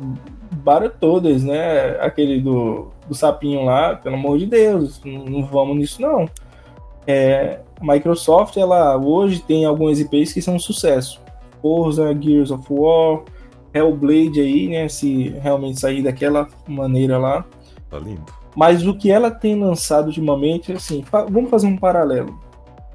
bara 0.57 0.89
todas, 0.89 1.43
né? 1.43 1.97
Aquele 1.99 2.41
do, 2.41 2.87
do 3.07 3.15
sapinho 3.15 3.63
lá, 3.63 3.95
pelo 3.95 4.15
amor 4.15 4.37
de 4.37 4.45
Deus, 4.45 5.01
não, 5.03 5.25
não 5.25 5.45
vamos 5.45 5.77
nisso 5.77 6.01
não. 6.01 6.27
É, 7.05 7.59
Microsoft, 7.81 8.57
ela 8.57 8.97
hoje 8.97 9.41
tem 9.41 9.65
algumas 9.65 9.99
IPs 9.99 10.33
que 10.33 10.41
são 10.41 10.55
um 10.55 10.59
sucesso. 10.59 11.21
Forza, 11.61 12.15
Gears 12.19 12.51
of 12.51 12.65
War, 12.69 13.23
Hellblade 13.73 14.39
aí, 14.39 14.67
né? 14.67 14.89
Se 14.89 15.29
realmente 15.41 15.79
sair 15.79 16.03
daquela 16.03 16.47
maneira 16.67 17.17
lá. 17.17 17.45
Tá 17.89 17.97
lindo. 17.99 18.25
Mas 18.55 18.85
o 18.85 18.93
que 18.95 19.11
ela 19.11 19.29
tem 19.29 19.59
lançado 19.59 20.07
ultimamente, 20.07 20.73
assim, 20.73 21.03
vamos 21.29 21.49
fazer 21.49 21.67
um 21.67 21.77
paralelo. 21.77 22.39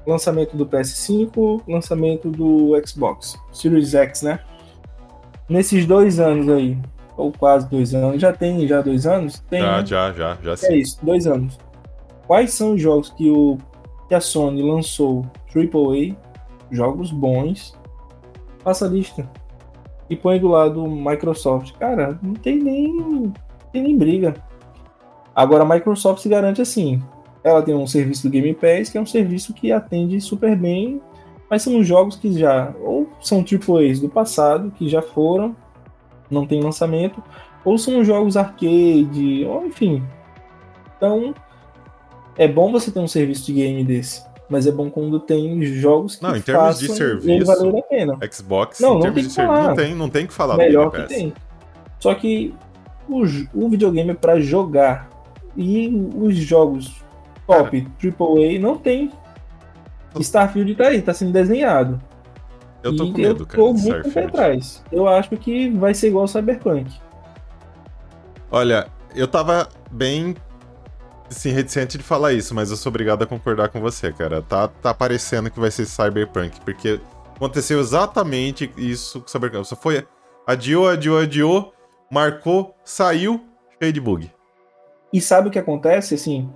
Lançamento 0.05 0.57
do 0.57 0.65
PS5, 0.65 1.61
lançamento 1.67 2.29
do 2.29 2.71
Xbox, 2.85 3.39
Series 3.51 3.93
X, 3.93 4.23
né? 4.23 4.39
Nesses 5.47 5.85
dois 5.85 6.19
anos 6.19 6.49
aí, 6.49 6.77
ou 7.15 7.31
quase 7.31 7.69
dois 7.69 7.93
anos, 7.93 8.21
já 8.21 8.33
tem 8.33 8.67
já 8.67 8.81
dois 8.81 9.05
anos? 9.05 9.39
Tem, 9.49 9.61
Já, 9.61 9.77
né? 9.77 9.85
já, 9.85 10.11
já, 10.13 10.37
já 10.41 10.51
É 10.53 10.55
sim. 10.55 10.75
isso, 10.75 10.97
dois 11.03 11.27
anos. 11.27 11.59
Quais 12.25 12.53
são 12.53 12.73
os 12.73 12.81
jogos 12.81 13.09
que, 13.09 13.29
o, 13.29 13.57
que 14.07 14.15
a 14.15 14.21
Sony 14.21 14.61
lançou 14.63 15.25
AAA, 15.53 16.15
jogos 16.71 17.11
bons? 17.11 17.77
Faça 18.63 18.85
a 18.85 18.89
lista. 18.89 19.29
E 20.09 20.15
põe 20.15 20.39
do 20.39 20.47
lado 20.47 20.87
Microsoft. 20.87 21.73
Cara, 21.77 22.17
não 22.21 22.33
tem 22.33 22.59
nem, 22.59 22.93
não 22.95 23.33
tem 23.71 23.83
nem 23.83 23.97
briga. 23.97 24.35
Agora 25.35 25.63
a 25.63 25.65
Microsoft 25.65 26.21
se 26.21 26.29
garante 26.29 26.61
assim. 26.61 27.01
Ela 27.43 27.61
tem 27.61 27.75
um 27.75 27.87
serviço 27.87 28.23
do 28.23 28.31
Game 28.31 28.53
Pass, 28.53 28.89
que 28.89 28.97
é 28.97 29.01
um 29.01 29.05
serviço 29.05 29.53
que 29.53 29.71
atende 29.71 30.19
super 30.21 30.55
bem, 30.55 31.01
mas 31.49 31.61
são 31.61 31.83
jogos 31.83 32.15
que 32.15 32.31
já 32.31 32.73
ou 32.81 33.09
são 33.19 33.39
AAAs 33.39 33.99
do 33.99 34.07
passado, 34.07 34.71
que 34.71 34.87
já 34.87 35.01
foram, 35.01 35.55
não 36.29 36.45
tem 36.45 36.61
lançamento, 36.61 37.21
ou 37.65 37.77
são 37.77 38.03
jogos 38.03 38.35
arcade, 38.37 39.45
ou 39.47 39.65
enfim, 39.65 40.03
então, 40.97 41.33
é 42.37 42.47
bom 42.47 42.71
você 42.71 42.89
ter 42.91 42.99
um 42.99 43.07
serviço 43.07 43.45
de 43.45 43.53
game 43.53 43.83
desse, 43.83 44.23
mas 44.49 44.65
é 44.67 44.71
bom 44.71 44.89
quando 44.89 45.19
tem 45.19 45.61
jogos 45.63 46.15
que 46.15 46.23
Não, 46.23 46.35
em 46.35 46.41
termos 46.41 46.79
de 46.79 46.87
serviço, 46.93 47.45
valer 47.45 47.79
a 47.79 47.81
pena. 47.83 48.17
Xbox, 48.31 48.79
Não, 48.79 48.91
em 48.91 48.93
não 48.95 49.01
termos 49.01 49.15
tem 49.15 49.23
de 49.23 49.29
que 49.29 49.35
serviço, 49.35 49.55
falar. 49.57 49.67
não 49.69 49.75
tem, 49.75 49.95
não 49.95 50.09
tem 50.09 50.27
que 50.27 50.33
falar 50.33 50.57
Melhor 50.57 50.85
do 50.85 50.91
que 50.91 50.97
Game 50.97 51.07
Pass. 51.09 51.17
tem. 51.17 51.33
Só 51.99 52.13
que 52.15 52.53
o, 53.07 53.23
o 53.53 53.69
videogame 53.69 54.11
é 54.11 54.13
pra 54.13 54.39
jogar 54.39 55.09
e 55.57 55.89
os 56.15 56.35
jogos 56.35 57.03
top 57.45 57.87
AAA 58.01 58.59
não 58.59 58.77
tem. 58.77 59.11
Starfield 60.19 60.75
tá 60.75 60.87
aí, 60.87 61.01
tá 61.01 61.13
sendo 61.13 61.31
desenhado. 61.31 61.99
Eu 62.83 62.95
tô 62.95 63.05
E 63.05 63.11
com 63.11 63.17
medo, 63.17 63.43
eu 63.43 63.45
cara, 63.45 63.63
tô 63.63 63.73
de 63.73 63.81
muito 63.81 64.11
pé 64.11 64.25
atrás. 64.25 64.83
Eu 64.91 65.07
acho 65.07 65.29
que 65.37 65.69
vai 65.71 65.93
ser 65.93 66.09
igual 66.09 66.23
ao 66.23 66.27
Cyberpunk. 66.27 66.91
Olha, 68.51 68.87
eu 69.15 69.27
tava 69.27 69.69
bem 69.89 70.35
assim, 71.29 71.51
reticente 71.51 71.97
de 71.97 72.03
falar 72.03 72.33
isso, 72.33 72.53
mas 72.53 72.69
eu 72.69 72.77
sou 72.77 72.89
obrigado 72.89 73.23
a 73.23 73.25
concordar 73.25 73.69
com 73.69 73.81
você, 73.81 74.11
cara. 74.11 74.41
Tá, 74.41 74.67
tá 74.67 74.93
parecendo 74.93 75.49
que 75.49 75.59
vai 75.59 75.71
ser 75.71 75.85
Cyberpunk, 75.85 76.61
porque 76.61 76.99
aconteceu 77.35 77.79
exatamente 77.79 78.71
isso 78.77 79.21
com 79.21 79.27
Cyberpunk. 79.27 79.67
Só 79.67 79.75
foi 79.75 80.05
adiou, 80.45 80.87
adiou, 80.87 81.19
adiou, 81.19 81.73
marcou, 82.11 82.75
saiu, 82.83 83.43
cheio 83.81 83.93
de 83.93 84.01
bug. 84.01 84.31
E 85.11 85.21
sabe 85.21 85.47
o 85.47 85.51
que 85.51 85.59
acontece? 85.59 86.15
Assim, 86.15 86.49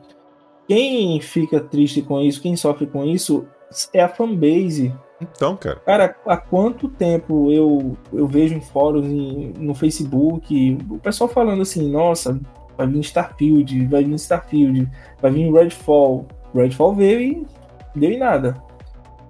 quem 0.67 1.19
fica 1.21 1.59
triste 1.59 2.01
com 2.01 2.19
isso, 2.19 2.41
quem 2.41 2.55
sofre 2.55 2.85
com 2.87 3.05
isso, 3.05 3.47
é 3.93 4.01
a 4.01 4.09
fanbase. 4.09 4.93
Então, 5.21 5.55
cara, 5.57 5.79
Cara, 5.85 6.15
há 6.27 6.37
quanto 6.37 6.87
tempo 6.87 7.51
eu, 7.51 7.97
eu 8.13 8.27
vejo 8.27 8.53
em 8.55 8.61
fóruns, 8.61 9.07
em- 9.07 9.51
no 9.57 9.73
Facebook, 9.73 10.77
o 10.89 10.99
pessoal 10.99 11.27
falando 11.27 11.61
assim, 11.63 11.89
nossa, 11.89 12.39
vai 12.77 12.85
vir 12.85 12.99
Starfield, 12.99 13.87
vai 13.87 14.03
vir 14.03 14.13
Starfield, 14.15 14.87
vai 15.19 15.31
vir 15.31 15.51
Redfall. 15.51 16.25
Redfall 16.53 16.93
veio 16.93 17.21
e 17.21 17.45
deu 17.99 18.11
em 18.11 18.19
nada. 18.19 18.61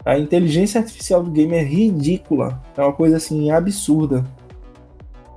A 0.06 0.18
inteligência 0.18 0.80
artificial 0.80 1.24
do 1.24 1.32
game 1.32 1.54
é 1.56 1.64
ridícula. 1.64 2.62
É 2.78 2.82
uma 2.82 2.94
coisa 2.94 3.18
assim 3.18 3.50
absurda. 3.52 4.24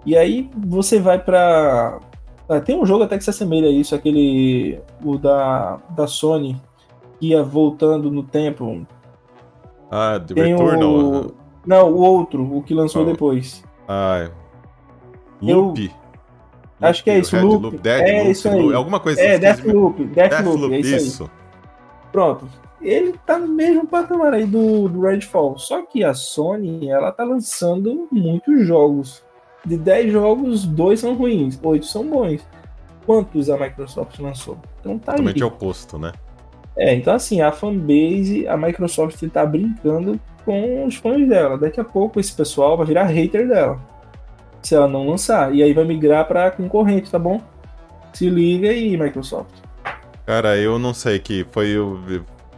E 0.07 0.17
aí 0.17 0.49
você 0.57 0.99
vai 0.99 1.19
pra. 1.23 1.99
ah, 2.49 2.61
Tem 2.61 2.81
um 2.81 2.87
jogo 2.87 3.05
até 3.05 3.19
que 3.19 3.25
se 3.25 3.31
assemelha 3.31 3.69
a 3.69 3.73
isso, 3.73 3.95
aquele. 3.95 4.81
O 5.05 5.19
da, 5.19 5.79
da 5.91 6.07
Sony, 6.07 6.57
que 7.19 7.29
ia 7.29 7.43
voltando 7.43 8.11
no 8.11 8.23
tempo. 8.23 8.87
Ah, 9.91 10.19
The 10.21 10.35
Tem 10.35 10.53
Returnal. 10.57 10.91
o. 10.91 11.35
Não, 11.67 11.91
o 11.93 11.99
outro, 11.99 12.57
o 12.57 12.63
que 12.63 12.73
lançou 12.75 13.03
Qual? 13.05 13.13
depois. 13.13 13.63
Ah, 13.89 14.31
Eu- 15.43 15.61
Loop. 15.61 15.91
Acho 16.81 17.05
que 17.05 17.11
é 17.11 17.19
isso, 17.19 17.37
Red 17.37 17.43
Loop. 17.43 17.77
Dead 17.79 18.01
É 18.09 18.19
Loop, 18.21 18.31
isso 18.31 18.49
aí. 18.49 18.61
Loop, 18.63 18.75
alguma 18.75 19.01
coisa 19.01 19.21
É, 19.21 19.25
assim, 19.35 19.35
esqueci. 19.45 19.63
Deathloop, 19.63 20.05
Deathloop, 20.07 20.75
é 20.75 20.79
isso, 20.81 20.97
isso. 20.97 21.31
Pronto. 22.11 22.49
Ele 22.81 23.15
tá 23.27 23.39
no 23.39 23.49
mesmo 23.49 23.87
patamar 23.87 24.33
aí 24.33 24.47
do, 24.47 24.89
do 24.89 25.03
Redfall. 25.03 25.59
Só 25.59 25.83
que 25.83 26.03
a 26.03 26.15
Sony, 26.15 26.89
ela 26.89 27.13
tá 27.13 27.23
lançando 27.25 28.09
muitos 28.11 28.67
jogos. 28.67 29.23
De 29.63 29.77
10 29.77 30.11
jogos, 30.11 30.65
dois 30.65 31.01
são 31.01 31.15
ruins, 31.15 31.61
oito 31.63 31.85
são 31.85 32.09
bons. 32.09 32.41
Quantos 33.05 33.51
a 33.51 33.59
Microsoft 33.59 34.19
lançou? 34.19 34.57
Então 34.81 34.99
tá 34.99 35.13
aí. 35.13 35.17
Totalmente 35.19 35.45
oposto, 35.45 35.99
né? 35.99 36.13
É, 36.81 36.95
então 36.95 37.15
assim, 37.15 37.43
a 37.43 37.53
fanbase, 37.53 38.49
a 38.49 38.57
Microsoft 38.57 39.23
tá 39.29 39.45
brincando 39.45 40.19
com 40.47 40.87
os 40.87 40.97
fãs 40.97 41.29
dela. 41.29 41.59
Daqui 41.59 41.79
a 41.79 41.85
pouco 41.85 42.19
esse 42.19 42.33
pessoal 42.33 42.75
vai 42.75 42.87
virar 42.87 43.05
hater 43.05 43.47
dela. 43.47 43.79
Se 44.63 44.75
ela 44.75 44.89
não 44.89 45.07
lançar. 45.07 45.55
E 45.55 45.63
aí 45.63 45.75
vai 45.75 45.85
migrar 45.85 46.27
pra 46.27 46.51
concorrente, 46.51 47.11
tá 47.11 47.19
bom? 47.19 47.39
Se 48.15 48.31
liga 48.31 48.71
aí, 48.71 48.97
Microsoft. 48.97 49.53
Cara, 50.25 50.57
eu 50.57 50.79
não 50.79 50.95
sei 50.95 51.19
que 51.19 51.47
foi 51.53 51.77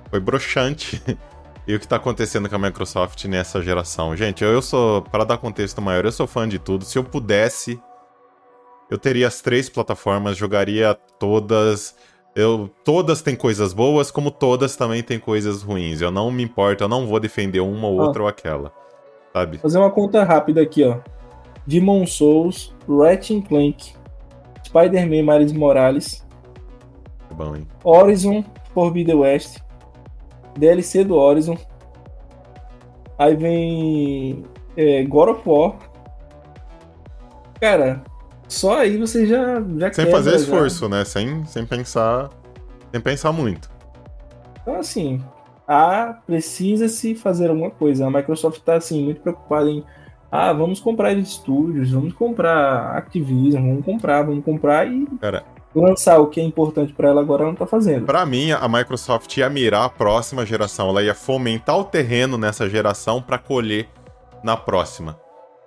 foi 0.09 0.21
broxante 0.21 1.03
e 1.67 1.75
o 1.75 1.81
que 1.81 1.89
tá 1.89 1.97
acontecendo 1.97 2.49
com 2.49 2.55
a 2.55 2.59
Microsoft 2.61 3.25
nessa 3.25 3.61
geração. 3.61 4.17
Gente, 4.17 4.45
eu 4.45 4.63
sou, 4.63 5.03
para 5.03 5.25
dar 5.25 5.39
contexto 5.39 5.83
maior, 5.83 6.05
eu 6.05 6.13
sou 6.13 6.29
fã 6.29 6.49
de 6.49 6.61
tudo. 6.61 6.85
Se 6.85 6.97
eu 6.97 7.03
pudesse, 7.03 7.81
eu 8.89 8.99
teria 8.99 9.27
as 9.27 9.41
três 9.41 9.69
plataformas, 9.69 10.37
jogaria 10.37 10.95
todas. 11.19 11.97
Eu, 12.35 12.71
todas 12.83 13.21
têm 13.21 13.37
coisas 13.37 13.73
boas, 13.75 14.11
como 14.11 14.31
todas 14.31 14.75
também 14.75 15.03
têm 15.03 15.19
coisas 15.19 15.63
ruins. 15.63 16.01
Eu 16.01 16.11
não 16.11 16.31
me 16.31 16.43
importo, 16.43 16.83
eu 16.85 16.89
não 16.89 17.07
vou 17.07 17.21
defender 17.21 17.61
uma 17.61 17.87
ou 17.89 18.01
Ah. 18.01 18.05
outra 18.07 18.23
ou 18.23 18.29
aquela. 18.29 18.73
Sabe? 19.33 19.59
Fazer 19.59 19.79
uma 19.79 19.91
conta 19.91 20.25
rápida 20.25 20.63
aqui, 20.63 20.83
ó. 20.85 20.99
Demon 21.67 22.07
Souls, 22.07 22.75
Ratchet 22.89 23.43
Clank, 23.43 23.93
Spider-Man 24.67 25.23
Miles 25.39 25.53
Morales, 25.53 26.27
É 27.31 27.35
bom, 27.35 27.55
hein? 27.57 27.67
Horizon 27.85 28.45
Forbidden 28.75 29.15
West, 29.17 29.59
DLC 30.59 31.05
do 31.05 31.17
Horizon. 31.17 31.57
Aí 33.19 33.37
vem 33.37 34.43
é, 34.77 35.03
God 35.05 35.29
of 35.31 35.43
War. 35.49 35.75
Cara, 37.61 38.03
só 38.53 38.79
aí 38.79 38.97
você 38.97 39.27
já, 39.27 39.61
já 39.79 39.93
Sem 39.93 40.05
quebra, 40.05 40.11
fazer 40.11 40.31
já. 40.31 40.37
esforço, 40.37 40.89
né? 40.89 41.05
Sem, 41.05 41.45
sem 41.47 41.65
pensar. 41.67 42.31
Sem 42.91 43.01
pensar 43.01 43.33
muito. 43.33 43.71
Então, 44.61 44.79
assim, 44.79 45.23
ah, 45.67 46.19
precisa-se 46.27 47.15
fazer 47.15 47.49
alguma 47.49 47.71
coisa. 47.71 48.07
A 48.07 48.11
Microsoft 48.11 48.59
está 48.59 48.75
assim, 48.75 49.05
muito 49.05 49.21
preocupada 49.21 49.71
em 49.71 49.85
ah, 50.31 50.53
vamos 50.55 50.81
comprar 50.81 51.13
estúdios, 51.13 51.91
vamos 51.91 52.15
comprar 52.15 52.97
Activision, 52.97 53.69
vamos 53.69 53.85
comprar, 53.85 54.23
vamos 54.23 54.43
comprar 54.43 54.87
e 54.87 55.07
Cara, 55.21 55.45
lançar 55.75 56.19
o 56.21 56.27
que 56.29 56.41
é 56.41 56.43
importante 56.43 56.93
para 56.95 57.11
ela 57.11 57.21
agora 57.21 57.43
ela 57.43 57.51
não 57.51 57.57
tá 57.57 57.67
fazendo. 57.67 58.07
Para 58.07 58.25
mim, 58.25 58.51
a 58.51 58.67
Microsoft 58.67 59.37
ia 59.37 59.51
mirar 59.51 59.85
a 59.85 59.89
próxima 59.91 60.47
geração, 60.47 60.89
ela 60.89 61.03
ia 61.03 61.15
fomentar 61.15 61.77
o 61.77 61.85
terreno 61.85 62.39
nessa 62.39 62.67
geração 62.67 63.21
para 63.21 63.37
colher 63.37 63.89
na 64.43 64.57
próxima. 64.57 65.19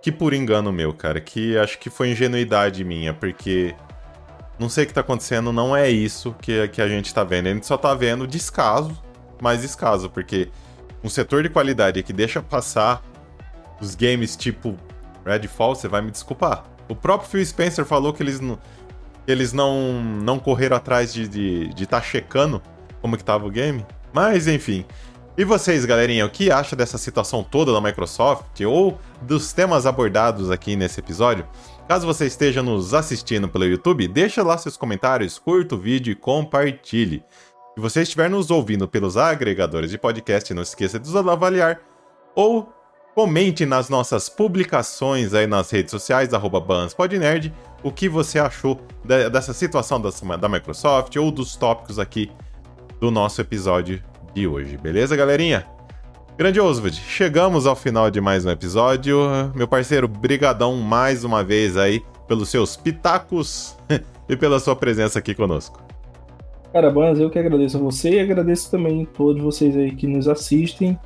Que 0.06 0.12
por 0.12 0.36
engano 0.36 0.72
meu, 0.72 0.93
cara, 0.93 1.20
que 1.20 1.58
acho 1.58 1.80
que 1.80 1.89
foi 1.89 2.12
ingenuidade 2.12 2.84
minha, 2.84 3.12
porque 3.12 3.74
não 4.60 4.70
sei 4.70 4.84
o 4.84 4.88
que 4.88 4.93
tá 4.93 5.01
acontecendo, 5.01 5.51
não 5.51 5.76
é 5.76 5.89
isso 5.89 6.36
que, 6.39 6.68
que 6.68 6.80
a 6.80 6.88
gente 6.88 7.12
tá 7.12 7.24
vendo. 7.24 7.47
A 7.47 7.49
gente 7.49 7.66
só 7.66 7.76
tá 7.76 7.91
vendo 7.95 8.28
descaso, 8.28 8.95
mais 9.41 9.64
descaso, 9.64 10.08
porque 10.08 10.49
um 11.03 11.10
setor 11.10 11.41
de 11.41 11.49
qualidade 11.49 12.03
que 12.03 12.14
deixa 12.14 12.39
passar 12.39 13.01
os 13.82 13.95
games 13.95 14.36
tipo 14.36 14.78
Redfall, 15.26 15.74
você 15.74 15.88
vai 15.88 16.03
me 16.03 16.12
desculpar. 16.12 16.66
O 16.88 16.95
próprio 16.95 17.28
Phil 17.28 17.43
Spencer 17.43 17.84
falou 17.84 18.14
que 18.14 18.22
eles 18.22 18.39
não, 18.39 18.60
eles 19.26 19.53
não, 19.53 20.03
não 20.03 20.38
correram 20.38 20.78
atrás 20.78 21.12
de 21.12 21.24
estar 21.24 21.34
de, 21.34 21.74
de 21.74 21.86
tá 21.88 21.99
checando 21.99 22.62
como 23.01 23.18
que 23.18 23.24
tava 23.24 23.47
o 23.47 23.49
game. 23.49 23.84
Mas 24.14 24.47
enfim. 24.47 24.86
E 25.38 25.43
vocês, 25.43 25.83
galerinha, 25.83 26.25
o 26.25 26.29
que 26.29 26.49
acha 26.49 26.77
dessa 26.77 26.97
situação 26.97 27.43
toda 27.43 27.73
da 27.73 27.81
Microsoft 27.81 28.61
ou 28.61 28.97
dos 29.21 29.51
temas 29.51 29.86
abordados 29.86 30.49
aqui 30.49 30.77
nesse 30.77 31.01
episódio? 31.01 31.45
Caso 31.89 32.07
você 32.07 32.25
esteja 32.25 32.63
nos 32.63 32.93
assistindo 32.93 33.49
pelo 33.49 33.65
YouTube, 33.65 34.07
deixa 34.07 34.41
lá 34.41 34.57
seus 34.57 34.77
comentários, 34.77 35.38
curta 35.38 35.75
o 35.75 35.77
vídeo 35.77 36.13
e 36.13 36.15
compartilhe. 36.15 37.21
Se 37.75 37.81
você 37.81 38.03
estiver 38.03 38.29
nos 38.29 38.49
ouvindo 38.49 38.88
pelos 38.88 39.17
agregadores 39.17 39.91
de 39.91 39.97
podcast, 39.97 40.53
não 40.53 40.63
esqueça 40.63 40.97
de 40.97 41.11
nos 41.11 41.17
avaliar 41.17 41.81
ou 42.33 42.73
comente 43.13 43.65
nas 43.65 43.89
nossas 43.89 44.29
publicações 44.29 45.33
aí 45.33 45.47
nas 45.47 45.69
redes 45.69 45.91
sociais, 45.91 46.29
BansPodNerd, 46.65 47.53
o 47.83 47.91
que 47.91 48.07
você 48.07 48.39
achou 48.39 48.79
dessa 49.03 49.51
situação 49.51 50.01
da 50.01 50.47
Microsoft 50.47 51.13
ou 51.17 51.29
dos 51.29 51.57
tópicos 51.57 51.99
aqui 51.99 52.31
do 53.01 53.11
nosso 53.11 53.41
episódio 53.41 54.01
de 54.36 54.45
hoje, 54.45 54.77
beleza, 54.77 55.15
galerinha? 55.15 55.65
Grande 56.38 56.59
Oswald, 56.59 56.93
chegamos 56.93 57.65
ao 57.65 57.73
final 57.73 58.11
de 58.11 58.19
mais 58.19 58.45
um 58.45 58.49
episódio. 58.49 59.17
Meu 59.55 59.65
parceiro, 59.65 60.09
brigadão 60.09 60.75
mais 60.75 61.23
uma 61.23 61.41
vez 61.41 61.77
aí 61.77 62.03
pelos 62.27 62.49
seus 62.49 62.75
pitacos 62.75 63.77
e 64.27 64.36
pela 64.36 64.59
sua 64.59 64.75
presença 64.75 65.19
aqui 65.19 65.33
conosco. 65.33 65.81
Cara, 66.73 66.91
Bans, 66.91 67.17
eu 67.17 67.29
que 67.29 67.39
agradeço 67.39 67.77
a 67.77 67.79
você 67.79 68.15
e 68.15 68.19
agradeço 68.19 68.69
também 68.69 69.03
a 69.03 69.15
todos 69.15 69.41
vocês 69.41 69.73
aí 69.77 69.95
que 69.95 70.05
nos 70.05 70.27
assistem. 70.27 70.99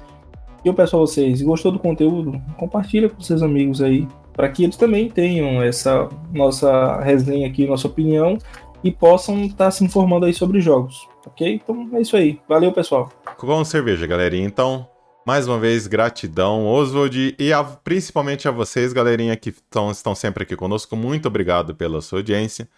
Eu 0.66 0.74
peço 0.74 0.96
a 0.96 1.00
vocês, 1.00 1.40
gostou 1.44 1.72
do 1.72 1.78
conteúdo? 1.78 2.42
Compartilha 2.58 3.10
com 3.10 3.22
seus 3.22 3.44
amigos 3.44 3.80
aí, 3.80 4.08
para 4.34 4.50
que 4.50 4.64
eles 4.64 4.76
também 4.76 5.08
tenham 5.08 5.62
essa 5.62 6.10
nossa 6.34 7.00
resenha 7.02 7.48
aqui, 7.48 7.68
nossa 7.68 7.86
opinião 7.86 8.40
e 8.84 8.92
possam 8.92 9.44
estar 9.44 9.66
tá 9.66 9.72
se 9.72 9.84
informando 9.84 10.26
aí 10.26 10.34
sobre 10.34 10.62
jogos, 10.62 11.08
ok? 11.26 11.56
Então 11.56 11.90
é 11.94 12.02
isso 12.02 12.16
aí. 12.16 12.40
Valeu, 12.48 12.72
pessoal. 12.72 13.12
Com 13.38 13.64
cerveja, 13.64 14.08
galerinha. 14.08 14.46
Então, 14.46 14.88
mais 15.26 15.48
uma 15.48 15.60
vez, 15.60 15.88
gratidão, 15.88 16.66
Oswald, 16.66 17.36
e 17.38 17.54
a, 17.54 17.64
principalmente 17.64 18.48
a 18.48 18.52
vocês, 18.52 18.94
galerinha, 18.94 19.36
que 19.36 19.52
tão, 19.70 19.92
estão 19.92 20.16
sempre 20.16 20.44
aqui 20.44 20.56
conosco. 20.56 20.96
Muito 20.96 21.28
obrigado 21.28 21.76
pela 21.76 22.02
sua 22.02 22.20
audiência. 22.20 22.70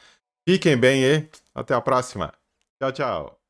Fiquem 0.47 0.75
bem 0.75 1.03
e 1.03 1.29
até 1.53 1.73
a 1.73 1.81
próxima. 1.81 2.33
Tchau, 2.79 2.91
tchau. 2.91 3.40